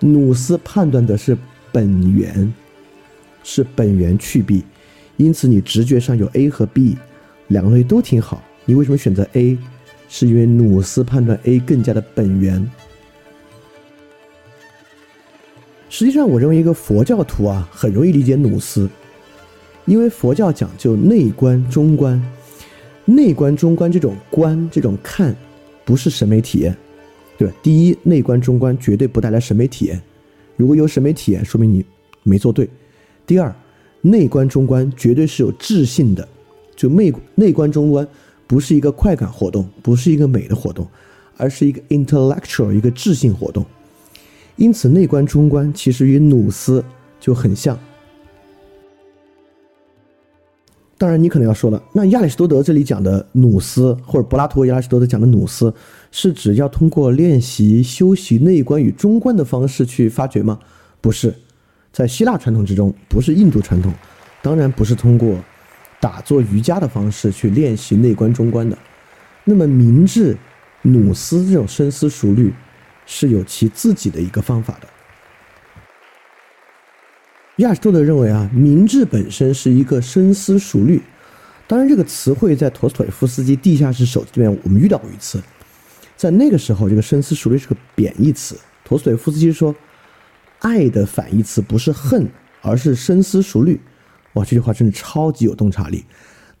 [0.00, 1.36] 努斯判断的是
[1.72, 2.52] 本源，
[3.42, 4.64] 是本源去弊。
[5.16, 6.96] 因此，你直觉上有 A 和 B
[7.48, 8.42] 两个东西都挺好。
[8.64, 9.58] 你为什么选择 A？
[10.08, 12.70] 是因为努斯判断 A 更加的本源。
[15.90, 18.88] 实际上，我认为一个佛教徒啊，很容易理解努斯，
[19.84, 22.22] 因为佛教讲究内观、中观。
[23.04, 25.34] 内观、中观这种观、这种看，
[25.84, 26.76] 不是审美体验，
[27.38, 27.54] 对吧？
[27.62, 29.98] 第一，内观、中观绝对不带来审美体验。
[30.56, 31.82] 如果有审美体验，说明你
[32.22, 32.68] 没做对。
[33.26, 33.54] 第二。
[34.00, 36.26] 内观中观绝对是有智性的，
[36.76, 38.06] 就内内观中观
[38.46, 40.86] 不是一个快感活动，不是一个美的活动，
[41.36, 43.66] 而是一个 intellectual 一个智性活动。
[44.54, 46.82] 因此，内观中观其实与努斯
[47.18, 47.76] 就很像。
[50.98, 55.72] 当然，你可能要说了，那亚里士多德这里讲的努斯，或者柏拉图、亚里士多德讲的努斯，
[56.10, 60.58] 是指要通过练习、修习内观与中观的方式去发掘吗？
[61.00, 61.32] 不是，
[61.92, 63.94] 在希腊传统之中，不是印度传统，
[64.42, 65.36] 当然不是通过
[66.00, 68.76] 打坐瑜伽的方式去练习内观中观的。
[69.44, 70.36] 那么，明智
[70.82, 72.52] 努斯这种深思熟虑，
[73.06, 74.88] 是有其自己的一个方法的。
[77.58, 81.02] 亚里士多德认为啊，明智本身是一个深思熟虑。
[81.66, 85.42] 当然，这个词汇在陀思妥耶夫斯基《地下室手记》里面我们遇到过一次。
[86.16, 88.56] 在那个时候，这个深思熟虑是个贬义词。
[88.84, 89.74] 陀思妥耶夫斯基说，
[90.60, 92.28] 爱的反义词不是恨，
[92.62, 93.80] 而是深思熟虑。
[94.34, 96.04] 哇，这句话真是超级有洞察力。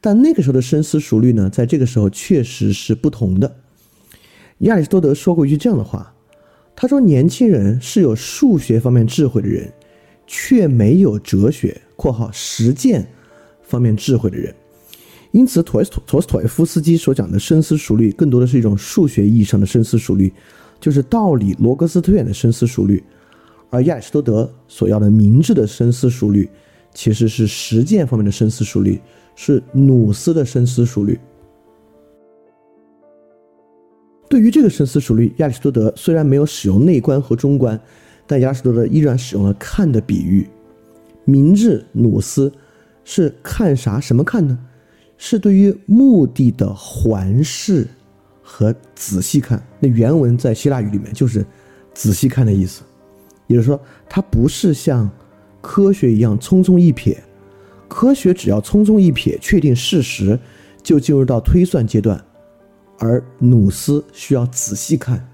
[0.00, 3.56] 但那个时候的深思熟虑呢，在这个时候确实是不同的。
[4.58, 6.12] 亚里士多德说过一句这样的话，
[6.74, 9.72] 他说：“年轻人是有数学方面智慧的人。”
[10.30, 13.04] 却没有哲学（括号实践
[13.62, 14.54] 方面智慧的人），
[15.32, 20.30] 因此，陀思陀思妥耶夫斯基所讲的深思熟虑，更多的是一种数学意义上的深思熟虑，
[20.78, 23.02] 就是道理罗格斯推演的深思熟虑；
[23.70, 26.46] 而亚里士多德所要的明智的深思熟虑，
[26.92, 29.00] 其实是实践方面的深思熟虑，
[29.34, 31.18] 是努斯的深思熟虑。
[34.28, 37.80] 对于这个深思熟虑，亚里士多德虽然没有使用内观和中观。
[38.28, 40.46] 但亚里士多德依然使用了看的比喻，
[41.24, 42.52] 明智努斯
[43.02, 43.98] 是看啥？
[43.98, 44.56] 什么看呢？
[45.16, 47.88] 是对于目的的环视
[48.40, 49.60] 和仔细看。
[49.80, 51.44] 那原文在希腊语里面就是
[51.92, 52.82] 仔细看的意思，
[53.48, 55.10] 也就是说，它不是像
[55.60, 57.16] 科学一样匆匆一瞥，
[57.88, 60.38] 科学只要匆匆一瞥确定事实，
[60.82, 62.22] 就进入到推算阶段，
[62.98, 65.26] 而努斯需要仔细看。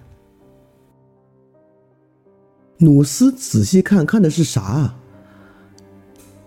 [2.79, 4.99] 努斯仔细看看的是啥啊？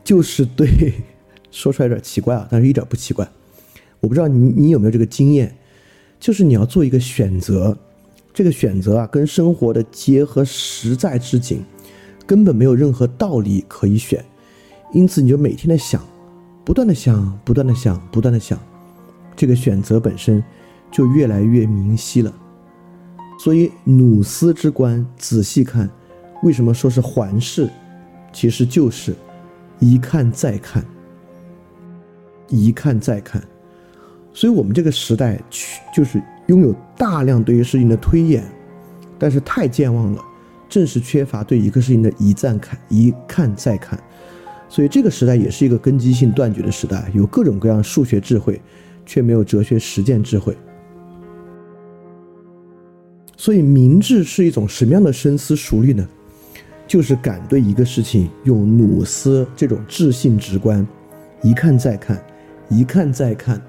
[0.04, 0.94] 就是对，
[1.52, 3.28] 说出来有点奇怪啊，但是一点不奇怪。
[4.00, 5.58] 我不知道你你有没有这个经验，
[6.20, 7.78] 就是你要做一个选择，
[8.34, 11.63] 这个选择啊跟生活的结合实在之紧，
[12.26, 14.24] 根本没有任何道理可以选，
[14.94, 16.06] 因此你就每天的想，
[16.63, 18.60] 不断的想，不断的想，不断的想，
[19.36, 20.44] 这个选择本身
[20.92, 22.34] 就越来越明晰了。
[23.40, 25.90] 所以努斯之观，仔细看。
[26.47, 27.69] 为什么说是环视？
[28.31, 29.13] 其实就是
[29.79, 30.81] 一看再看，
[32.47, 33.43] 一看再看。
[34.31, 35.38] 所以，我们这个时代
[35.93, 38.45] 就是拥有大量对于事情的推演，
[39.19, 40.23] 但是太健忘了，
[40.69, 44.01] 正是缺乏对一个事情的一再看、一看再看。
[44.69, 48.62] 所以，这个时代也是一个根基性断绝的时代，有各种各样数学智慧，
[49.05, 50.55] 却没有哲学实践智慧。
[53.36, 56.07] 所以，明智是一种什么样的深思熟虑呢？
[56.88, 60.88] 就是敢对一个事情用努斯这种智性直观，
[61.43, 62.23] 一看再看，
[62.69, 63.62] 一看再看，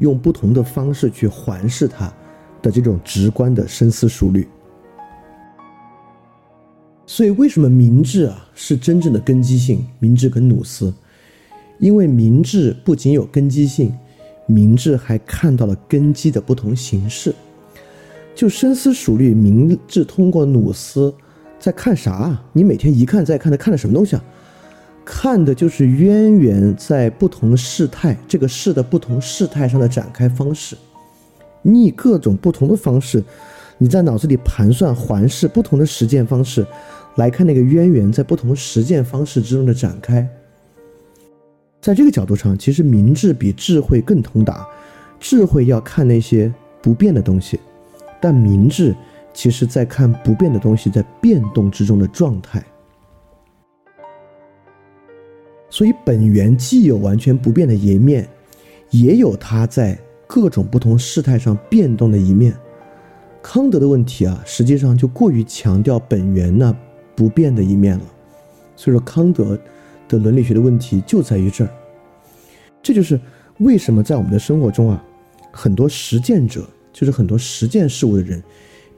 [0.00, 2.12] 用不同的方式去环视它
[2.60, 4.48] 的这种直观的深思熟虑。
[7.06, 9.86] 所以，为什么明智啊是真正的根基性？
[10.00, 10.92] 明智跟努斯，
[11.78, 13.96] 因为明智不仅有根基性，
[14.46, 17.32] 明智还看到了根基的不同形式。
[18.34, 21.14] 就深思熟虑，明智通过努斯。
[21.58, 22.38] 在看啥？
[22.52, 24.24] 你每天一看再看，他看的什么东西啊？
[25.04, 30.76] 看的就是渊源在不同事态，这个事的不同事态上的展开方式。
[31.62, 33.22] 你以各种不同的方式，
[33.78, 36.66] 你在脑子里盘算环视不同的实践方式，
[37.16, 40.28] 来看那个渊源在不同实践方式之中的展开。
[41.80, 44.66] 在这个角度上，其实明智比智慧更通达。
[45.20, 47.60] 智慧要看那些不变的东西，
[48.20, 48.94] 但明智。
[49.36, 52.64] 其实，在看不变的东西在变动之中的状态，
[55.68, 58.26] 所以本源既有完全不变的一面，
[58.88, 59.96] 也有它在
[60.26, 62.56] 各种不同事态上变动的一面。
[63.42, 66.74] 康德的问题啊，实际上就过于强调本源那
[67.14, 68.04] 不变的一面了。
[68.74, 69.56] 所以说，康德
[70.08, 71.70] 的伦理学的问题就在于这儿。
[72.82, 73.20] 这就是
[73.58, 75.04] 为什么在我们的生活中啊，
[75.52, 78.42] 很多实践者，就是很多实践事物的人。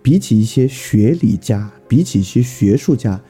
[0.09, 3.21] 比起一些学理家，比起一些学术家，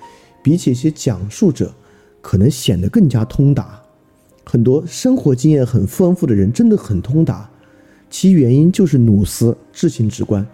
[0.45, 1.75] 比起一些讲述者，
[2.21, 3.83] 可能显得更加通达。
[4.45, 7.51] 很多生活经验很丰富的人真的很通达，
[8.09, 10.47] 其原因就是努斯智性直观，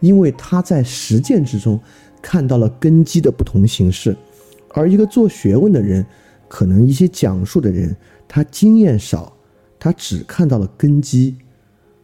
[0.00, 1.78] 因为他在实践之中
[2.22, 4.16] 看到了根基的不同形式。
[4.70, 6.02] 而一个做学问的人，
[6.48, 7.94] 可能一些讲述的人，
[8.26, 9.36] 他经验少，
[9.78, 11.36] 他只看到了根基。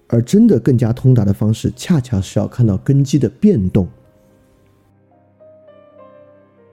[0.08, 3.88] 而真的更加通达的方式，恰恰是要看到根基的变动，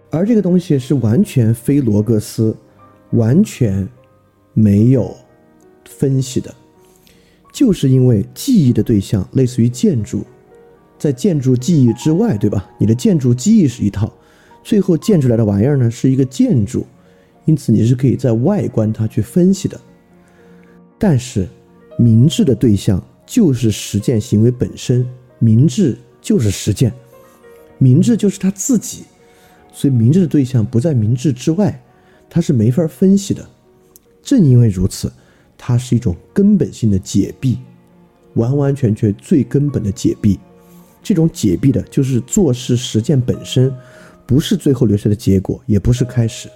[0.09, 2.55] 而这个东西是完全非罗格斯，
[3.11, 3.87] 完全
[4.53, 5.15] 没有
[5.85, 6.53] 分析的，
[7.53, 10.25] 就是因为记忆的对象类似于建筑，
[10.99, 12.69] 在建筑记忆之外，对吧？
[12.77, 14.11] 你的建筑记忆是一套，
[14.63, 16.85] 最后建出来的玩意儿呢是一个建筑，
[17.45, 19.79] 因此你是可以在外观它去分析的。
[20.99, 21.47] 但是，
[21.97, 25.07] 明智的对象就是实践行为本身，
[25.39, 26.91] 明智就是实践，
[27.77, 29.05] 明智就是他自己，
[29.71, 31.81] 所以明智的对象不在明智之外，
[32.29, 33.47] 它是没法分析的。
[34.21, 35.09] 正因为如此，
[35.57, 37.57] 它是一种根本性的解闭，
[38.33, 40.37] 完完全全最根本的解闭。
[41.01, 43.73] 这种解闭的就是做事实践本身，
[44.25, 46.49] 不是最后留下的结果，也不是开始。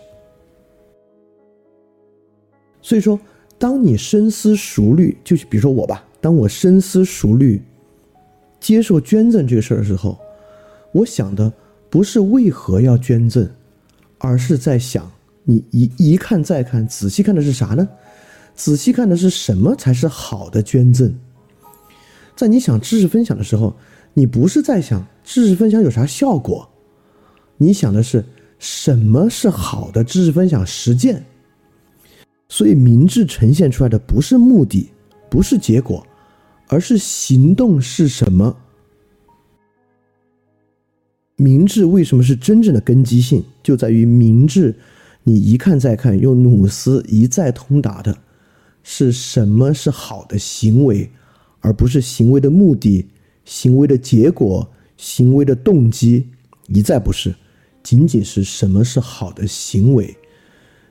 [2.82, 3.18] 所以说。
[3.58, 7.62] 当你深思熟虑，就比如说我吧，当我深思熟虑
[8.60, 10.18] 接受捐赠这个事儿的时候，
[10.92, 11.54] 我想的
[11.88, 13.48] 不是为何要捐赠，
[14.18, 15.08] 而是在想，
[15.44, 17.88] 你一一看再看，仔细看的是啥呢？
[18.56, 21.14] 仔细看的是什么才是好的捐赠？
[22.36, 23.72] 在你想知识分享的时候，
[24.16, 26.68] 你不是在想知识分享有啥效果，
[27.56, 28.26] 你想的是
[28.58, 31.24] 什么是好的知识分享实践？
[32.50, 34.90] 所以，明智呈现出来的不是目的，
[35.30, 36.04] 不是结果，
[36.68, 38.58] 而是行动是什么？
[41.38, 43.44] 明智为什么是真正的根基性？
[43.62, 44.74] 就在于明智，
[45.24, 48.18] 你一看再看，用努斯一再通达的，
[48.84, 51.12] 是什么是好的行为，
[51.60, 53.08] 而不是行为的目的、
[53.44, 56.30] 行为的结果、行为的动机，
[56.68, 57.36] 一再不是，
[57.84, 60.16] 仅仅是什么是好的行为。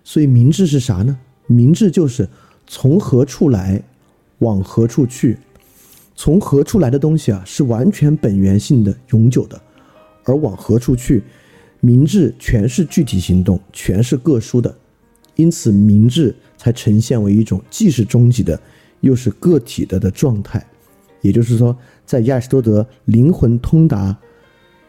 [0.05, 1.19] 所以，明智是啥呢？
[1.47, 2.29] 明智就是
[2.67, 3.83] 从何处来，
[4.41, 5.39] 往何处去。
[6.15, 9.57] 从何处来的东西啊，是完全本源性的、永久的；
[10.25, 11.23] 而往何处去，
[11.81, 14.75] 明智全是具体行动，全是各殊的。
[15.37, 18.59] 因此，明智才呈现为一种既是终极的，
[19.01, 20.65] 又是个体的的状态。
[21.21, 24.17] 也就是说，在亚里士多德灵魂通达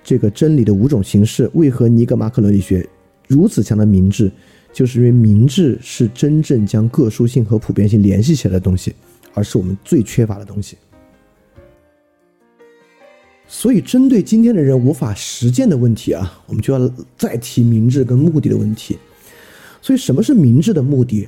[0.03, 2.87] 这个真理的五种形式，为何尼格马可伦理学
[3.27, 4.31] 如此强的明智？
[4.71, 8.93] 就是因为明智是真正将个殊性和普遍性联系起来的东西，
[9.33, 10.77] 而是我们最缺乏的东西。
[13.47, 18.97] 所以，针对今天的人无法实践的问题啊，我们就要再提明智跟目的的问题。
[19.81, 21.27] 所以，什么是明智的目的？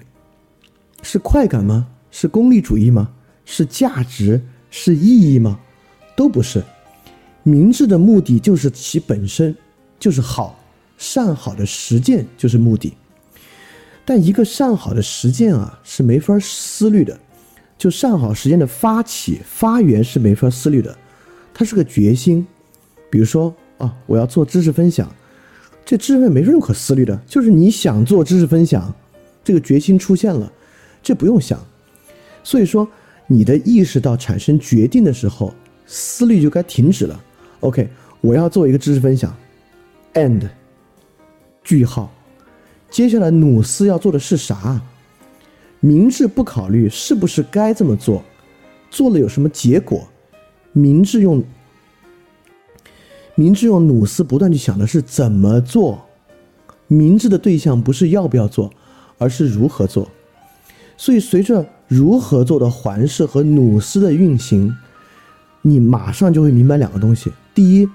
[1.03, 1.87] 是快感吗？
[2.09, 3.09] 是功利主义吗？
[3.45, 4.41] 是价值？
[4.71, 5.59] 是意义吗？
[6.15, 6.63] 都不是。
[7.43, 9.55] 明智的目的就是其本身
[9.99, 10.59] 就是好，
[10.97, 12.93] 善好的实践就是目的。
[14.03, 17.17] 但一个善好的实践啊，是没法思虑的。
[17.77, 20.97] 就善好实践的发起发源是没法思虑的，
[21.57, 22.45] 它是个决心。
[23.09, 25.11] 比如说啊，我要做知识分享，
[25.83, 28.93] 这知识没任何思虑的，就是你想做知识分享，
[29.43, 30.51] 这个决心出现了，
[31.01, 31.59] 这不用想。
[32.43, 32.87] 所以说，
[33.25, 35.51] 你的意识到产生决定的时候，
[35.87, 37.23] 思虑就该停止了。
[37.61, 37.89] OK，
[38.21, 39.35] 我要做一个知识分享
[40.13, 40.47] ，and，
[41.63, 42.13] 句号。
[42.91, 44.79] 接下来努斯要做的是啥？
[45.79, 48.23] 明智不考虑是不是该这么做，
[48.91, 50.07] 做了有什么结果？
[50.77, 51.43] 明智用
[53.35, 56.03] 明智用努斯不断去想的是怎么做。
[56.87, 58.71] 明智的对象不是要不要做，
[59.17, 60.07] 而是如何做。
[60.95, 64.73] 所以随着如何做的环视和努斯的运行，
[65.61, 67.87] 你马上就会明白两个东西：第一，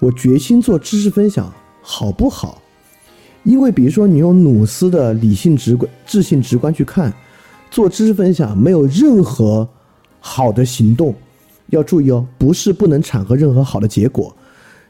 [0.00, 2.60] 我决心做知识分享，好不好？
[3.44, 7.12] 因为，比如说，你用努斯的理性直观、智性直观去看，
[7.70, 9.66] 做知识分享没有任何
[10.18, 11.14] 好的行动。
[11.70, 14.34] 要注意哦，不是不能产和任何好的结果，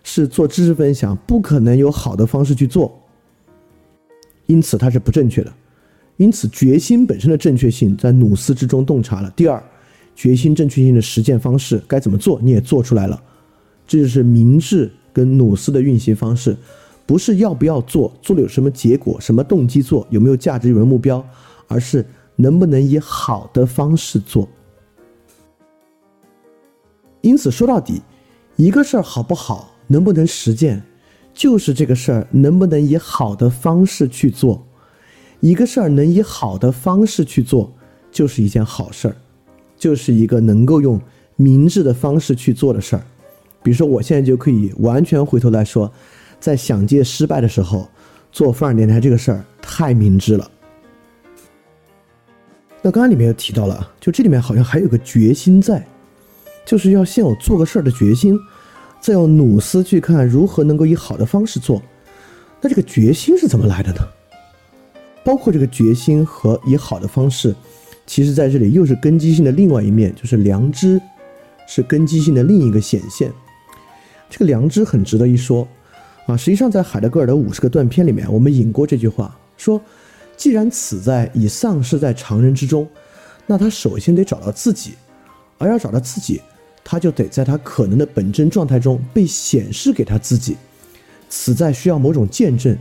[0.03, 2.93] 是做知识分享不可能有好的方式去做，
[4.47, 5.53] 因此它是不正确的。
[6.17, 9.33] 因此，决心本身的正确性在努斯之中洞察了。
[9.35, 9.63] 第二，
[10.15, 13.23] 决心正确性的实践方式该怎么做，你也做出来了，
[13.87, 16.55] 这就是明智跟努斯的运行方式。
[17.07, 21.27] 不是要不要做，做了有什么结果，什么动机做，有没有价值，有没有目标，
[21.67, 22.05] 而是
[22.37, 24.47] 能不能以好的方式做。
[27.21, 28.03] 因此说到底，
[28.57, 30.83] 一个事儿好不好，能不能实践，
[31.33, 34.67] 就是这个事儿能不能以好的方式去做。
[35.41, 37.73] 一个事儿能以好的方式去做，
[38.11, 39.17] 就是一件好事儿，
[39.77, 41.01] 就是一个能够用
[41.37, 43.03] 明智的方式去做的事儿。
[43.63, 45.91] 比如说，我现在就可以完全回头来说。
[46.41, 47.87] 在想借失败的时候
[48.33, 50.51] 做富尔电台这个事儿太明智了。
[52.81, 55.87] 那刚刚里面又提到了，就这里面好像还有个决心在，
[56.65, 58.39] 就是要先有做个事儿的决心，
[59.01, 61.83] 再要努思去看如何能够以好的方式做。
[62.61, 64.01] 那这个决心是怎么来的呢？
[65.25, 67.55] 包括这个决心和以好的方式，
[68.07, 71.01] 其实在这里又是根基性的另外一面，就是良知
[71.67, 73.31] 是根基性的另一个显现。
[74.29, 75.67] 这个良知很值得一说
[76.27, 76.37] 啊！
[76.37, 79.81] 实际上，在海德格尔的五十个断片里面，我们引过这句话，说：
[80.37, 82.89] 既然此在已丧失在常人之中，
[83.47, 84.93] 那他首先得找到自己，
[85.61, 86.41] 而要找到自己，
[86.83, 90.57] 他就得在他可能的本真状态中被显示给他自己。
[91.29, 92.75] 此在需要某种见证，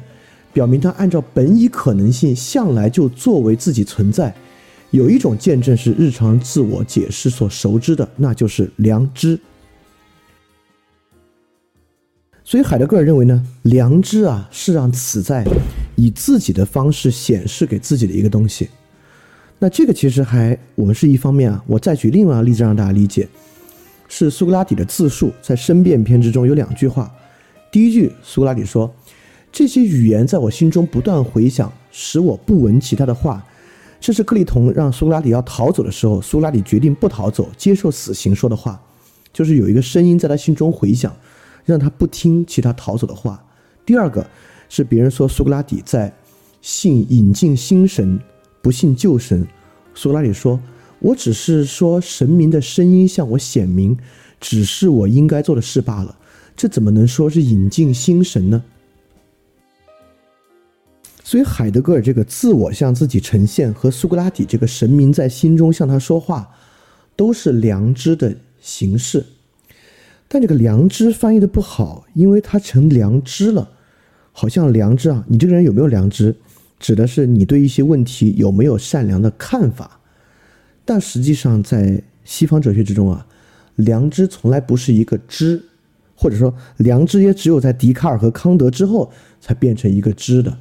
[0.53, 4.34] 表明他按照本已可能性向来就作为自己存在。
[4.91, 9.38] 有一种见证是日常自我解释所熟知的，那就是良知。
[12.45, 15.45] 所以海德格尔认为呢，良知啊是让此在
[15.95, 18.69] 以自己的方式显示给自己的一个东西。
[19.62, 23.28] 那这个其实还我们是一方面啊，我再举另外一个例子让大家理解，
[24.07, 27.12] 是苏格拉底的自述，在申辩篇之中有两句话。
[27.70, 28.89] 第一句，苏格拉底说
[29.51, 33.45] ：“这些语言在我心中不断回响，使我不闻其他的话。”
[33.99, 38.82] 这是克利同让苏格拉底要逃走的时候，苏格拉底决定不逃走，接受死刑说的话，
[39.34, 41.14] 就是有一个声音在他心中回响，
[41.66, 43.43] 让他不听其他逃走的话。
[43.86, 44.26] 第二个
[44.70, 46.14] 是别人说苏格拉底在
[46.62, 48.18] 信引进新神，
[48.62, 49.47] 不信旧神。
[49.93, 50.60] 苏格拉底说
[50.99, 53.97] ：“我只是说神明的声音向我显明，
[54.39, 56.18] 只是我应该做的事罢了。
[56.55, 58.64] 这怎么能说是引进新神呢？”
[61.24, 66.49] 所以，海德格尔这个自我向自己呈现和苏格拉底这个神明在心中向他说话，
[67.16, 69.24] 都是良知的形式。
[70.28, 73.70] 但这个良知翻译的不好，因为它成良知了，
[74.32, 76.36] 好像良知啊，你这个人有没有良知，
[76.80, 79.99] 指的是你对一些问题有没有善良的看法。
[80.86, 83.25] 但实际上，在西方哲学之中啊，
[83.75, 85.61] 良知从来不是一个知，
[86.15, 90.57] 或者说良知也只有在笛卡尔和康德之后才变成一个知的。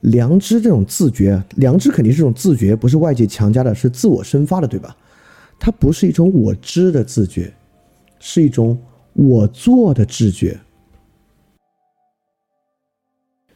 [0.00, 4.96] 良知这种自觉，良知肯定是这种自觉，不是外界强加的，是自我生发的，对吧？
[5.58, 7.52] 它不是一种我知的自觉，
[8.18, 8.80] 是一种
[9.12, 10.58] 我做的自觉。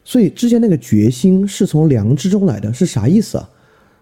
[0.05, 3.49] 所以之前那个决心是从良知中来的，是啥意思啊？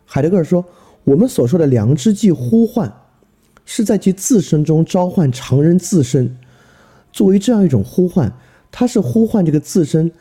[0.05, 0.63] 海德格尔说，
[1.03, 2.93] 我们所说的良知即呼唤，
[3.65, 6.37] 是在其自身中召唤常人自身，
[7.11, 8.31] 作为这样一种呼唤，
[8.71, 10.11] 它是呼唤这个自身。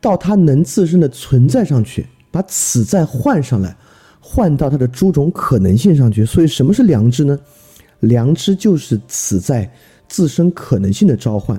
[0.00, 3.76] 到他能自身的存在上去，把此在换上来，
[4.18, 6.26] 换到他的诸种可能性上去。
[6.26, 7.38] 所以，什么是良知呢？
[8.00, 9.72] 良知就是此在
[10.08, 11.56] 自身可能性的召唤，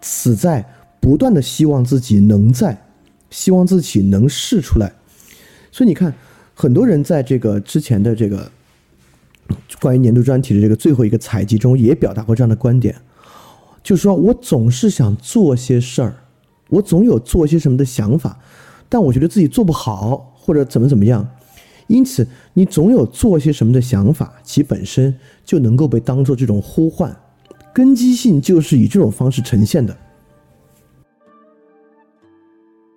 [0.00, 0.64] 此在
[1.00, 2.74] 不断的希望自己能在，
[3.30, 4.92] 希望自己能试出来。
[5.70, 6.14] 所以你看，
[6.54, 8.50] 很多人在这个之前的这个
[9.80, 12.94] 关于年度专题的这个最后一个采集中，也表达过这样的观点，
[13.82, 16.16] 就是说我总是想做些事儿。
[16.68, 18.40] 我总有做些什么的想法，
[18.88, 21.28] 但我觉得自己做不好，或者怎么怎么样，
[21.86, 25.14] 因此你总有做些什么的想法，其本身
[25.44, 27.16] 就能够被当做这种呼唤，
[27.72, 29.96] 根基性就是以这种方式呈现的。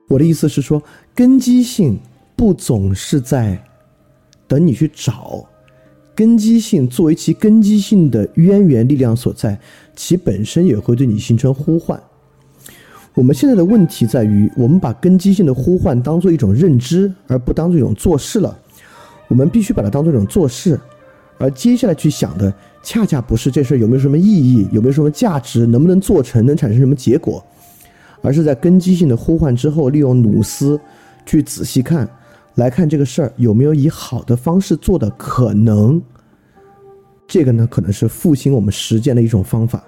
[0.09, 0.83] 我的意思是说，
[1.15, 1.97] 根基性
[2.35, 3.63] 不总是在
[4.47, 5.47] 等你去找，
[6.15, 9.57] 根基性作为其根基性的渊源力量所在，
[9.95, 11.97] 其本身也会对你形成呼唤。
[13.13, 18.57] 我们现在的问题在于，我们把根基性的呼唤当做一种认知，而不当做一种做事了。
[19.27, 20.79] 我们必须把它当做一种做事，
[21.37, 22.51] 而接下来去想的，
[22.81, 27.43] 恰恰不是这事儿有没有什么意义，有没有什么价值，能不能做成，能产生什么结果，
[28.21, 30.79] 而是在根基性的呼唤之后，利用努斯
[31.25, 32.09] 去仔细看，
[32.55, 36.01] 来看这个事儿有没有以好的方式做的可能。
[37.27, 39.83] 这个呢，可能是复兴我们实践的一种方法。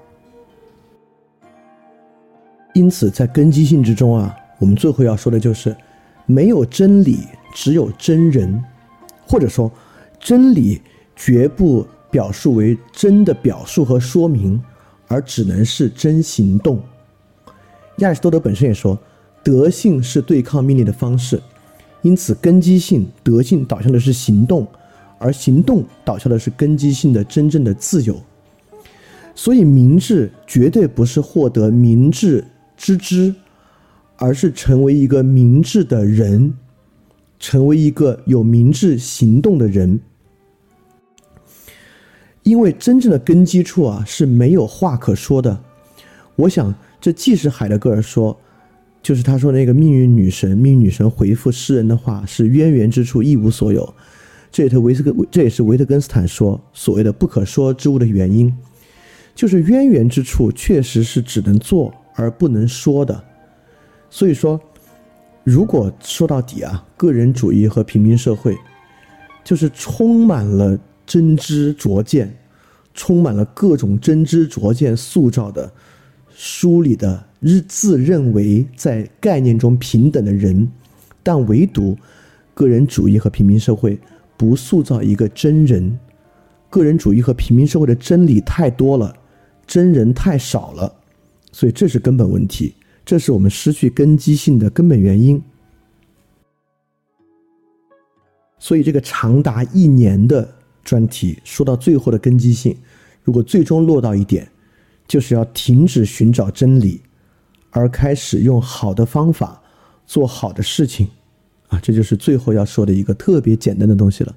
[2.74, 5.76] 因此，在根基性之中啊，我们最后要说的就是，
[6.26, 7.20] 没有真理，
[7.54, 8.64] 只有真人，
[9.28, 9.70] 或者说，
[10.20, 10.82] 真理
[11.16, 14.62] 绝不表述为真的表述和说明，
[15.08, 16.82] 而只能是真行动。
[18.04, 18.98] 亚里士多德本身也说，
[19.44, 21.42] 德性是对抗命令的方式，
[22.02, 24.68] 因此根基性、德性导向的是行动，
[25.18, 28.16] 而行动导向的是根基性的真正的自由。
[29.34, 32.44] 所以，明智绝对不是获得明智
[32.76, 32.98] 之。
[32.98, 33.34] 知，
[34.18, 36.54] 而是成为一个明智的人，
[37.40, 40.00] 成为一个有明智行动的人。
[42.44, 45.64] 因为真正的根基处啊是没有话可说的。
[46.36, 48.40] 我想，这既是海德格尔说，
[49.02, 53.94] 就是他说那个命运女神，命运女神回复诗人的话是渊源之处一无所有。
[54.50, 58.56] 这也是维斯根，这也是维特根斯坦说所谓的不可说之物的原因，
[59.36, 61.94] 就是渊源之处确实是只能做。
[62.14, 63.24] 而不能说的，
[64.10, 64.60] 所以说，
[65.46, 68.56] 如果说到底啊，个人主义和平民社会，
[69.46, 72.38] 就是充满了真知灼见，
[72.94, 75.72] 充满了各种真知灼见塑造的
[76.44, 80.68] 书里的日自认为在概念中平等的人，
[81.22, 81.96] 但唯独
[82.56, 83.96] 个人主义和平民社会
[84.36, 86.00] 不塑造一个真人，
[86.68, 89.16] 个人主义和平民社会的真理太多了，
[89.68, 90.92] 真人太少了，
[91.52, 92.74] 所以这是根本问题，
[93.06, 95.40] 这是我们失去根基性的根本原因。
[98.58, 100.52] 所以，这个长达一年的
[100.84, 102.76] 专题说到最后的根基性，
[103.22, 104.52] 如果最终落到一点，
[105.12, 107.02] 就是要停止寻找真理，
[107.70, 109.62] 而开始用好的方法
[110.08, 111.06] 做好的事情，
[111.68, 114.34] 啊，这就是最后要说的一个特别简单的东西了。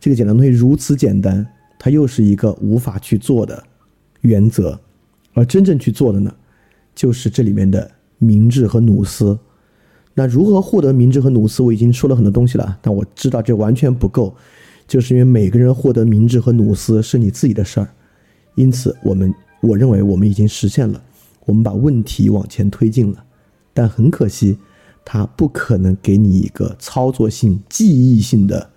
[0.00, 1.46] 这个简单东西如此简单，
[1.78, 3.62] 它又是一个无法去做的
[4.22, 4.76] 原则，
[5.32, 6.34] 而真正去做的呢，
[6.92, 7.88] 就是这里面的
[8.18, 9.38] 明智和努斯。
[10.14, 11.62] 那如何获得明智和努斯？
[11.62, 14.34] 我已经说了很多东西了，但我知道这完全不够，
[14.88, 17.88] 就是因为每个人获得明智和努斯是你自己的事儿，
[18.56, 21.02] 因此我们我认为我们已经实现了，
[21.44, 23.24] 我们把问题往前推进了，
[23.72, 24.58] 但很可惜，
[25.04, 28.70] 它不可能给你一个操作性、记忆性的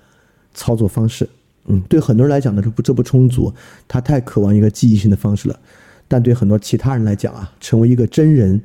[0.53, 1.29] 操作方式。
[1.65, 3.53] 嗯，对很多人来讲呢，这不这不充足，
[3.87, 5.59] 他太渴望一个记忆性的方式了，
[6.07, 8.61] 但对很多其他人来讲啊，成为一个真人。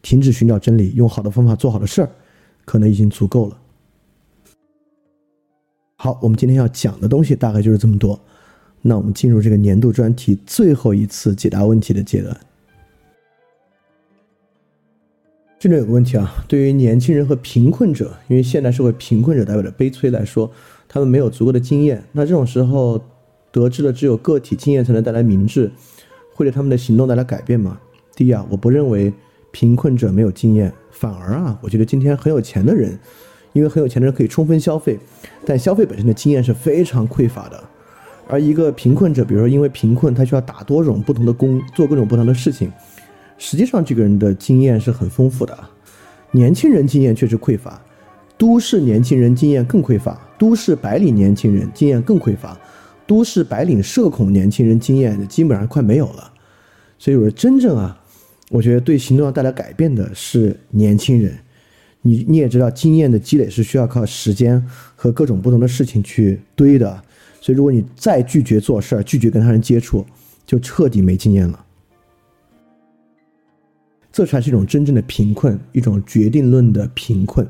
[0.00, 2.10] 停止寻找真理，用好的方法做好的事儿，
[2.64, 3.58] 可能已经足够了。
[5.96, 8.18] 好，我们今天要讲的东西大概就是这么多。
[8.82, 12.36] 那我们进入这个年度专题最后一次解答问题的阶段。
[15.58, 20.50] 这里有个问题啊，对于年轻人和贫困者，因为现代社会贫困者代表着悲催来说，
[20.88, 22.02] 他们没有足够的经验。
[22.12, 23.00] 那这种时候，
[23.50, 25.70] 得知了只有个体经验才能带来明智，
[26.34, 27.80] 会对他们的行动带来改变吗？
[28.14, 29.12] 第一啊，我不认为。
[29.50, 32.96] 贫困者没有经验，反而啊，我觉得今天很有钱的人，
[33.54, 34.98] 因为很有钱的人可以充分消费，
[35.46, 37.64] 但消费本身的经验是非常匮乏的。
[38.28, 42.70] 而一个贫困者，比如说因为贫困，他需要打多种不同的工，做各种不同的事情，
[43.38, 45.58] 实际上这个人的经验是很丰富的。
[46.30, 47.80] 年轻人经验确实匮乏，
[48.36, 52.58] 都市年轻人经验更匮乏，都市白领年轻人经验更匮乏，
[53.06, 56.30] 都市白领社恐年轻人经验基本上快没有了。
[56.98, 57.98] 所以我说，真正啊。
[58.50, 61.38] 我觉得对行动要带来改变的是年轻人，
[62.00, 64.66] 你你也知道，经验的积累是需要靠时间
[64.96, 66.98] 和各种不同的事情去堆的，
[67.40, 70.04] 所以如果你再拒绝做事儿，拒绝跟他人接触，
[70.44, 71.64] 就彻底没经验了。
[74.10, 77.48] 这才是一种真正的贫困，一种决定论的贫困。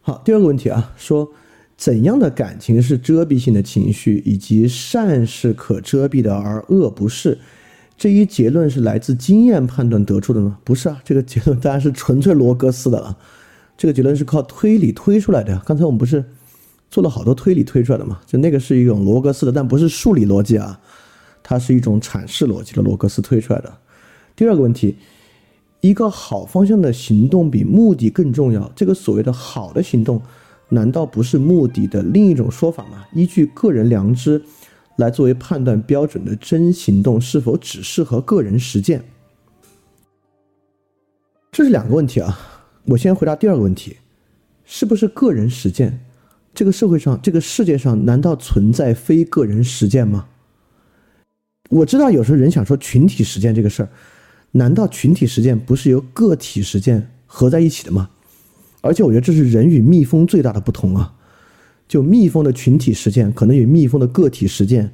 [0.00, 1.30] 好，第二个问题啊，说
[1.76, 7.38] 怎样的感情是遮蔽性的情绪，以及善是可遮蔽的，而恶不是？
[7.96, 10.58] 这一结论是来自经验判断得出的吗？
[10.64, 13.16] 不是啊，这个结论当然是纯粹罗格斯的了。
[13.76, 15.62] 这个结论是靠推理推出来的呀。
[15.64, 16.24] 刚才我们不是
[16.92, 18.20] 做了好多推理推出来的嘛？
[18.26, 20.78] 就那个是一种罗格斯的，但不是数理逻辑啊，
[21.42, 23.78] 它是一种阐释逻辑的罗格斯推出来的。
[24.36, 24.96] 第二个问题，
[25.80, 28.70] 一个好方向的行动比目的更重要。
[28.76, 30.20] 这个所谓的好的行动，
[30.68, 33.06] 难道不是目的的另一种说法吗？
[33.14, 34.42] 依据个人良知。
[34.96, 39.02] 来作为判断标准的真行动是否只适合个人实践？
[41.50, 42.38] 这是两个问题啊。
[42.84, 43.96] 我先回答第二个问题：
[44.66, 46.04] 是不是个人实践？
[46.54, 50.26] 这个社会上，这个世界上，难道存在非个人实践吗？
[51.70, 53.88] 我知道有时候人想说群体实践这个事儿，
[54.50, 58.10] 难道群体实践不是由个体实践合在一起的吗？
[58.82, 61.14] 而且我觉得这是人与蜜蜂最大的不同啊。
[61.88, 64.92] 就蜜蜂的群体实践可能与蜜蜂的个体实践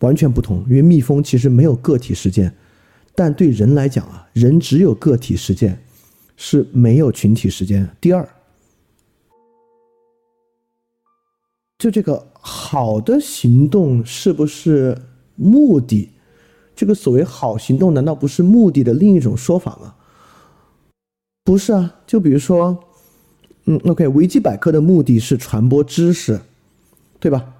[0.00, 2.54] 完全不同，因为蜜蜂其实没有个体实践，
[3.14, 5.82] 但对人来讲啊，人只有个体实践，
[6.36, 7.88] 是没有群体实践。
[8.00, 8.28] 第二，
[11.78, 14.98] 就这个好的行动是不是
[15.36, 16.10] 目的？
[16.74, 19.94] 这个所谓好行动难道不是目的的另一种说法吗？
[21.44, 22.84] 不是啊，就比如说。
[23.70, 26.40] 嗯，OK，维基百科的目的是传播知识，
[27.20, 27.54] 对吧？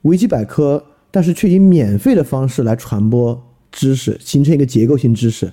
[0.00, 3.38] 维基百科，但是却以免费的方式来传播
[3.70, 5.52] 知识，形成一个结构性知识。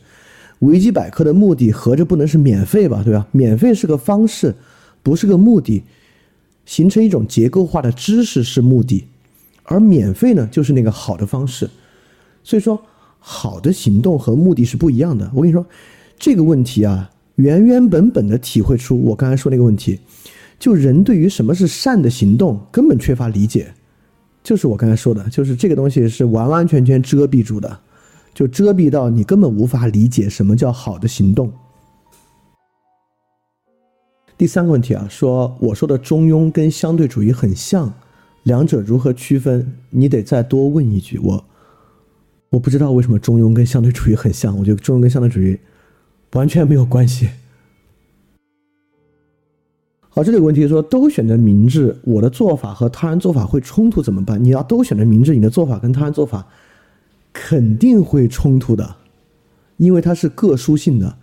[0.60, 3.04] 维基百科的目的合着不能是免费吧？
[3.04, 3.28] 对吧？
[3.34, 4.56] 免费是个方式，
[5.04, 5.84] 不是个目的。
[6.70, 9.04] 形成一种结构化的知识是目的，
[9.64, 11.68] 而免费呢，就是那个好的方式。
[12.44, 12.80] 所以说，
[13.18, 15.32] 好的行动和目的是不一样的。
[15.34, 15.66] 我跟你说，
[16.20, 17.10] 这个问题啊。
[17.38, 20.00] 原原本本的体会出我刚才说那个问题，
[20.60, 23.74] 就人对于什么是善的行动根本缺乏理解，
[24.44, 27.80] 就是我刚才说的，就是这个东西是完完全全遮蔽住的，
[28.36, 31.52] 就遮蔽到你根本无法理解什么叫好的行动。
[34.40, 37.94] 第三个问题啊，说我说的中庸跟相对主义很像，
[38.44, 39.76] 两者如何区分？
[39.90, 41.20] 你得再多问一句。
[41.20, 41.46] 我
[42.52, 45.60] 我不知道为什么中庸跟相对主义很像，我觉得中庸跟相对主义
[46.32, 47.28] 完全没有关系。
[50.08, 54.42] 好，这里有个问题说，都选择明智，我的做法和他人做法会冲突怎么办？
[54.42, 56.48] 你要都选择明智，你的做法跟他人做法
[57.34, 58.96] 肯定会冲突的，
[59.76, 61.18] 因为它是各殊性的。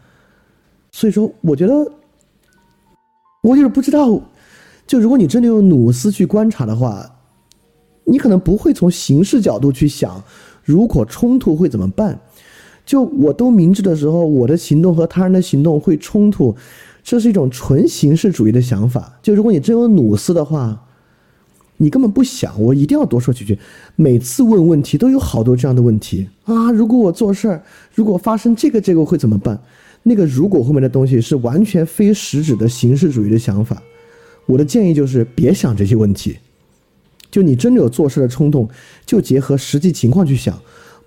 [0.93, 1.93] 所以说，我觉得。
[3.47, 4.20] 我就是不知道，
[4.88, 7.09] 就如果你真的用努斯去观察的话，
[8.05, 10.20] 你可能不会从形式角度去想，
[10.64, 12.18] 如果冲突会怎么办？
[12.84, 16.57] 就我都明智的时候，我的行动和他人的行动会冲突，
[17.05, 19.12] 这是一种纯形式主义的想法。
[19.22, 20.82] 就如果你真有努斯的话，
[21.76, 23.57] 你根本不想，我一定要多说几句。
[23.94, 26.72] 每次问问题都有好多这样的问题啊！
[26.72, 27.62] 如果我做事儿，
[27.94, 29.61] 如果发生这个这个会怎么办？
[30.09, 33.83] 那个如果后面的东西是完全非实质的形式主义的想法，
[34.47, 36.37] 我的建议就是别想这些问题。
[37.29, 38.71] 就你真的有做事的冲动，
[39.05, 40.57] 就结合实际情况去想，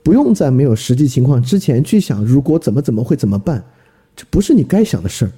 [0.03, 3.63] 不用在没有实际情况之前去想如果怎么怎么会怎么办，
[4.17, 5.31] 这不是你该想的事儿。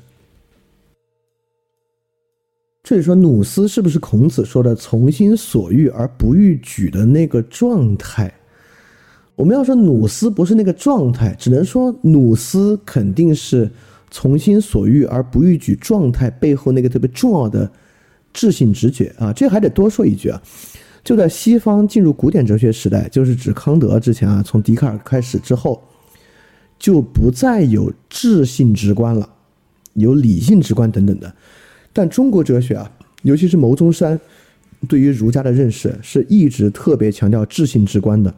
[2.81, 8.33] 这里说努斯是不是孔子说的从心所欲而不逾矩的那个状态？
[9.41, 13.67] 我们要说努斯不是那个状态，只能说努斯肯定是
[14.11, 17.67] 从心所欲而不逾矩状态背后那个特别重要的
[18.31, 19.33] 智性直觉啊。
[19.33, 20.39] 这还得多说一句啊，
[21.03, 25.81] 就在西方进入古典哲学时代，就是指康德之前啊，从笛卡尔开始之后，
[26.77, 29.27] 就不再有智性直观了，
[29.95, 31.33] 有理性直观等等的。
[31.91, 32.91] 但中国哲学啊，
[33.23, 34.19] 尤其是牟宗山
[34.87, 38.31] 对于儒家的认识，是一直特别强调智性直观的。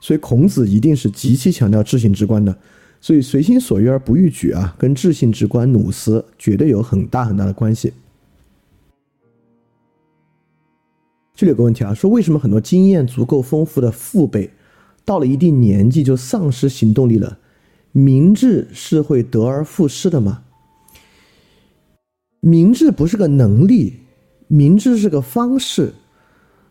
[0.00, 2.56] 所以孔子一定是极其强调智性直观的，
[3.00, 7.92] 所以随心所欲而不逾矩啊，跟智性直观努斯绝对有很大很大的关系。
[11.34, 14.50] 这里有个问题啊，说为什么很多经验足够丰富的父辈，
[15.04, 17.38] 到了一定年纪就丧失行动力了？
[17.90, 20.44] 明智是会得而复失的吗？
[22.40, 23.94] 明智不是个能力，
[24.46, 25.92] 明智是个方式，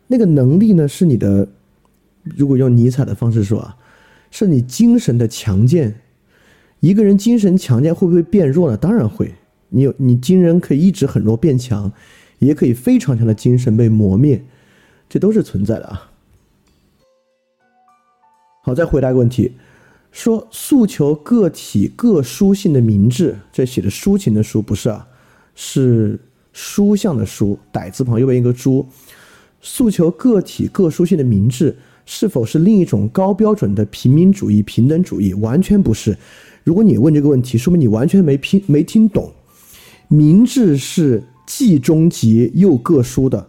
[0.07, 1.49] 那个能力呢是你的。
[2.35, 3.77] 如果用尼采的方式说啊，
[4.31, 6.01] 是你精神的强健。
[6.79, 8.77] 一个人精神强健会不会变弱呢？
[8.77, 9.33] 当然会。
[9.69, 11.91] 你有你精神可以一直很弱变强，
[12.39, 14.41] 也可以非常强的精神被磨灭，
[15.09, 16.11] 这都是存在的啊。
[18.63, 19.53] 好，再回答一个问题，
[20.11, 25.07] 说诉求个体各书性的明智，这写的抒情的抒不是啊，
[25.55, 26.19] 是
[26.53, 28.87] 书相的书，歹字旁右边一个猪，
[29.59, 31.75] 诉求个体各书性的明智。
[32.07, 35.33] 是否是另一种高标准的平民主义、平等主义？
[35.35, 36.17] 完全不是。
[36.63, 39.31] 如果你问这个问题，说明你完全没听没听懂。
[40.07, 43.45] 明智是既终极又各殊的，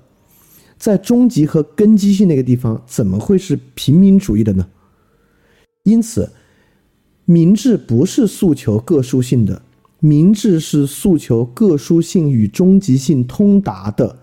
[0.77, 4.67] 在终极和根基性那个地方，怎么会是平民主义的呢？
[5.85, 6.29] 因此，
[7.25, 9.63] 明智不是诉求各殊性的，
[10.01, 14.19] 明智是诉求各殊性与终极性通达的。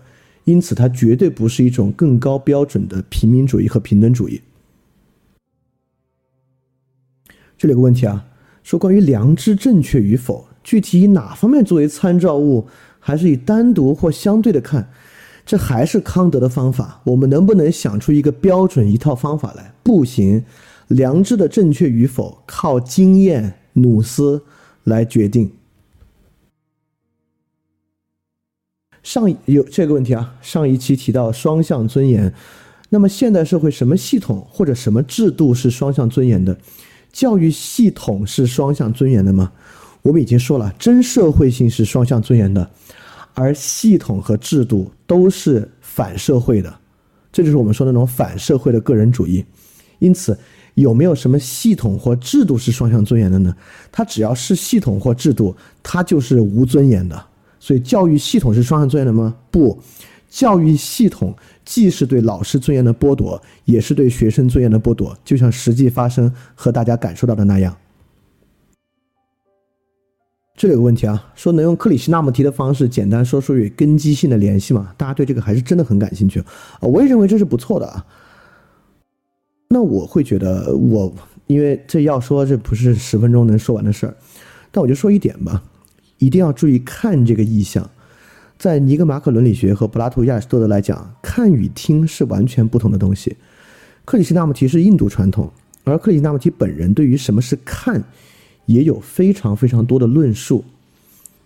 [0.46, 4.40] 因此，它绝对不是一种更高标准的平民主义和平等主义。
[7.58, 8.24] 这里有个问题啊，
[8.62, 12.66] 说关于良知正确与否，具体以哪方面作为参照物，
[13.00, 14.88] 还是以单独或相对的看？
[15.44, 17.00] 这还是康德的方法。
[17.04, 19.72] 我们能不能想出一个标准一套方法来？
[19.82, 20.44] 不行，
[20.88, 24.42] 良知的正确与否靠经验努斯
[24.84, 25.50] 来决定。
[29.06, 32.34] 上有这个问题啊，上一期提到双向尊严，
[32.88, 36.58] 那么现代社会什么系统或者什么制度是双向尊严的？
[37.12, 39.52] 教育系统是双向尊严的吗？
[40.02, 42.68] 我们已经说了，真社会性是双向尊严的，
[43.32, 46.76] 而系统和制度都是反社会的，
[47.30, 49.44] 这就是我们说的那种反社会的个人主义。
[50.00, 50.36] 因此，
[50.74, 53.54] 有没有什么系统或制度是双向尊严的呢？
[53.92, 57.24] 它只要是系统或制度，它就是无尊严的。
[57.58, 59.34] 所以，教育系统是双向尊严的吗？
[59.50, 59.78] 不，
[60.28, 61.34] 教育系统
[61.64, 67.76] 既是对老师尊严的剥夺，也是对学生尊严的剥夺，就像实际发生和大家感受到的那样。
[70.58, 74.94] 这里有个问题啊，说能用克里希那穆提的方式简单说出与根基性的联系吗？
[74.96, 76.80] 大家对这个还是真的很感兴趣啊！
[76.80, 78.06] 我也认为这是不错的啊。
[79.68, 81.12] 那我会觉得，我
[81.46, 84.16] 因为这要说这不是十分钟能说完的事儿，
[84.70, 85.62] 但我就说一点吧。
[86.18, 87.90] 一定要注意看这个意象，
[88.58, 93.36] 在尼格马可伦理学和柏拉图、亚里士多德来讲，看与听是完全不同的东西。
[94.04, 95.50] 克里希那穆提是印度传统，
[95.84, 98.02] 而克里希那穆提本人对于什么是看，
[98.64, 100.64] 也有非常非常多的论述。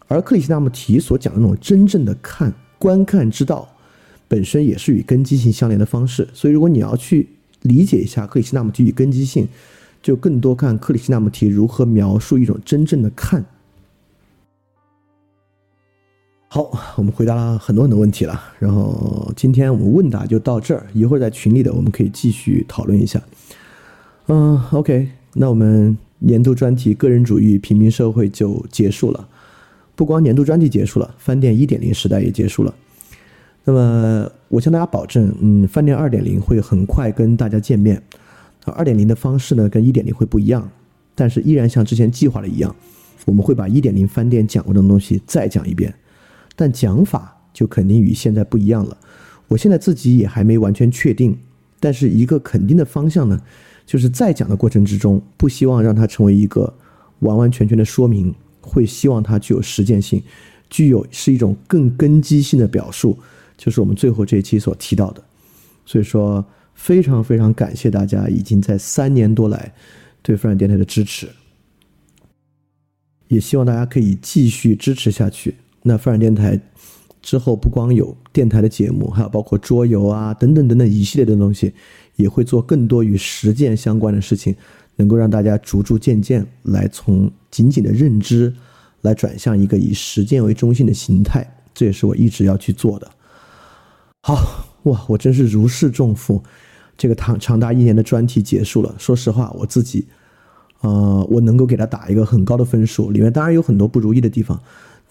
[0.06, 3.68] 而克里希那穆提所讲的那种真正的看观看之道，
[4.28, 6.28] 本身也是与根基性相连的方式。
[6.32, 7.28] 所以，如果你要去
[7.62, 9.48] 理解一下克里希那穆提与根基性，
[10.02, 13.44] 就更多看克里希那穆提如何描述一种真正的看。
[16.52, 23.22] 好，我们回答了很多很多问题了，然后今天我们问答就到这儿，一会儿在群里的我们可以继续讨论一下。
[24.26, 29.28] 嗯，OK，那我们年度专题个人主义平民社会就结束了。
[29.94, 32.74] 不光年度专题结束了，饭店一点零时代也结束了。
[33.62, 38.02] 那么我向大家保证，嗯，饭店二点零会很快跟大家见面。
[38.64, 40.68] 二点零的方式呢，跟一点零会不一样，
[41.14, 42.74] 但是依然像之前计划的一样，
[43.24, 45.94] 我们会把一点零饭店讲过的东西再讲一遍。
[46.60, 48.94] 但讲法就肯定与现在不一样了。
[49.48, 51.34] 我现在自己也还没完全确定，
[51.80, 53.40] 但是一个肯定的方向呢，
[53.86, 56.70] 就是在讲的过程之中，不希望让它成为一个
[57.20, 60.22] 完完全全的说明，会希望它具有实践性，
[60.68, 63.18] 具有是一种更根基性的表述，
[63.56, 65.24] 就是我们最后这一期所提到的。
[65.86, 66.44] 所以说，
[66.74, 69.72] 非常非常感谢大家已经在三年多来
[70.20, 71.26] 对泛软电台的支持，
[73.28, 75.54] 也希望大家可以继续支持下去。
[75.82, 76.60] 那泛软电台
[77.22, 81.72] 之后不光有电台的节目，还有包括桌游啊等等等等一系列的东西，
[82.16, 84.54] 也会做更多与实践相关的事情，
[84.96, 88.52] 能够让大家逐逐渐渐来从仅仅的认知，
[89.02, 91.56] 来转向一个以实践为中心的形态。
[91.72, 93.10] 这也是我一直要去做的。
[94.22, 96.42] 好哇，我真是如释重负。
[96.98, 98.94] 这个长长达一年的专题结束了。
[98.98, 100.06] 说实话，我自己，
[100.82, 103.10] 呃，我能够给他打一个很高的分数。
[103.10, 104.60] 里面当然有很多不如意的地方。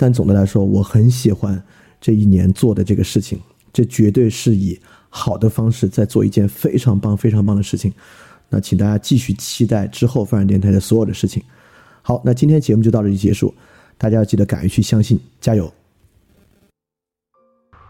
[0.02, 1.62] 但总的来说，我很喜欢
[2.00, 3.38] 这一年做的这个事情，
[3.74, 4.80] 这绝对是以
[5.10, 7.91] 好的方式在做一件非常棒、非常棒的事情。
[8.47, 11.43] 那请大家继续期待之后泛软电台的所有的事情。
[12.02, 13.54] 好，那今天节目就到这里结束，
[13.97, 15.70] 大家要记得敢于去相信，加油！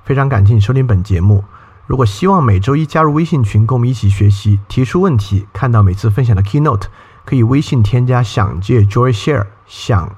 [0.03, 1.43] 非常感谢你收听本节目。
[1.85, 6.85] 如果希望每周一加入微信群，跟我们一起学习、提出问题、看到每次分享的 keynote，
[7.23, 10.17] 可以微信添加“想借 Joy Share” 想。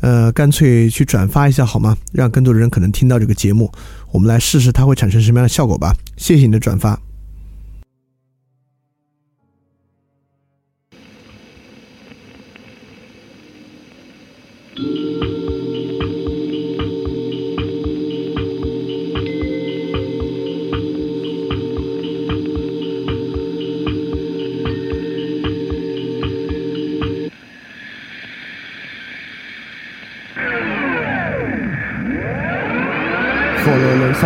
[0.00, 1.96] 呃，干脆去转发一下好吗？
[2.12, 3.70] 让更多的人可能听到这个节目，
[4.12, 5.94] 我们来试试它会产生什么样的效果吧。
[6.16, 7.07] 谢谢你的转发。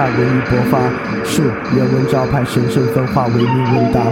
[0.03, 0.81] 萨文艺勃发，
[1.25, 1.45] 树
[1.77, 4.03] 人文招牌，神圣分化，唯命问答。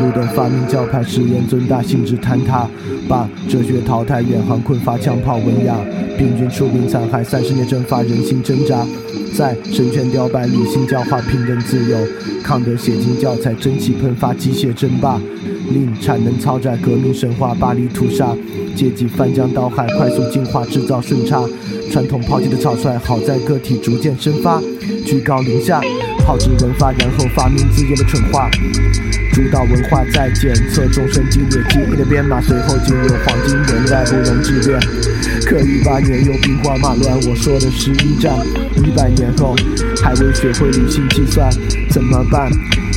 [0.00, 2.66] 路灯发明教派，誓言尊大，性质坍塌。
[3.06, 5.76] 把哲学淘汰，远航困乏，枪炮文雅。
[6.16, 8.86] 病菌出兵残害，三十年蒸发，人心挣扎。
[9.36, 11.98] 在神权雕败，理性教化，平等自由。
[12.42, 15.20] 康德写进教材，蒸汽喷发，机械争霸。
[15.70, 18.34] 令产能超载，革命神话，巴黎屠杀。
[18.74, 21.42] 阶级翻江倒海，快速进化，制造顺差。
[21.94, 24.60] 传统抛弃的草率，好在个体逐渐生发。
[25.06, 25.80] 居高临下，
[26.26, 28.50] 炮制文化，然后发明自己的蠢话。
[29.32, 34.76] 主导文化在检测众生激烈记忆的编码，随后进入黄金年代，不容置辩。
[35.46, 38.34] 可一八年又兵荒马乱，我说的是一战。
[38.84, 39.54] 一百年后
[40.02, 41.48] 还未学会理性计算，
[41.90, 42.50] 怎么办？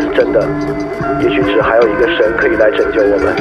[0.00, 0.46] 是真的，
[1.20, 3.34] 也许只还有一个神可以来拯救我们。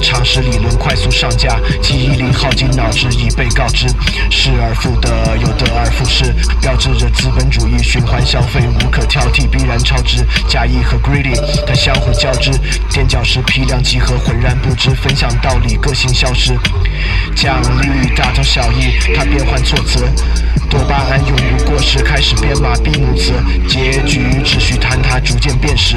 [0.00, 3.86] 常识理论快速上架，记忆力耗尽，脑汁已被告知，
[4.30, 10.24] 失而复得，又得而复失，标志着资本主义循环消费无可挑剔，必然超值。
[10.48, 11.34] 假意和 greedy
[11.66, 12.50] 它相互交织，
[12.90, 16.56] 垫脚石批量集合，浑然不知，分享道理，个性消失。
[17.34, 20.00] 奖励大同小异，它变换措辞，
[20.70, 23.32] 多巴胺永不过时，开始编码闭幕词，
[23.68, 25.96] 结局秩序坍塌，逐渐变实。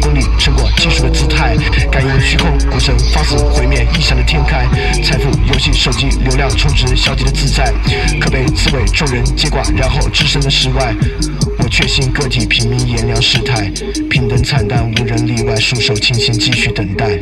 [0.00, 1.56] 功利，成果技术的姿态，
[1.90, 4.66] 感应虚空，股神放肆毁灭，异想的天开，
[5.02, 7.72] 财富游戏手机流量充值，消极的自在，
[8.20, 10.94] 可被刺猬众人接管，然后置身的世外。
[11.58, 13.70] 我确信个体平民炎凉世态，
[14.08, 17.18] 平等惨淡，无人例外，束手清心，继续等待。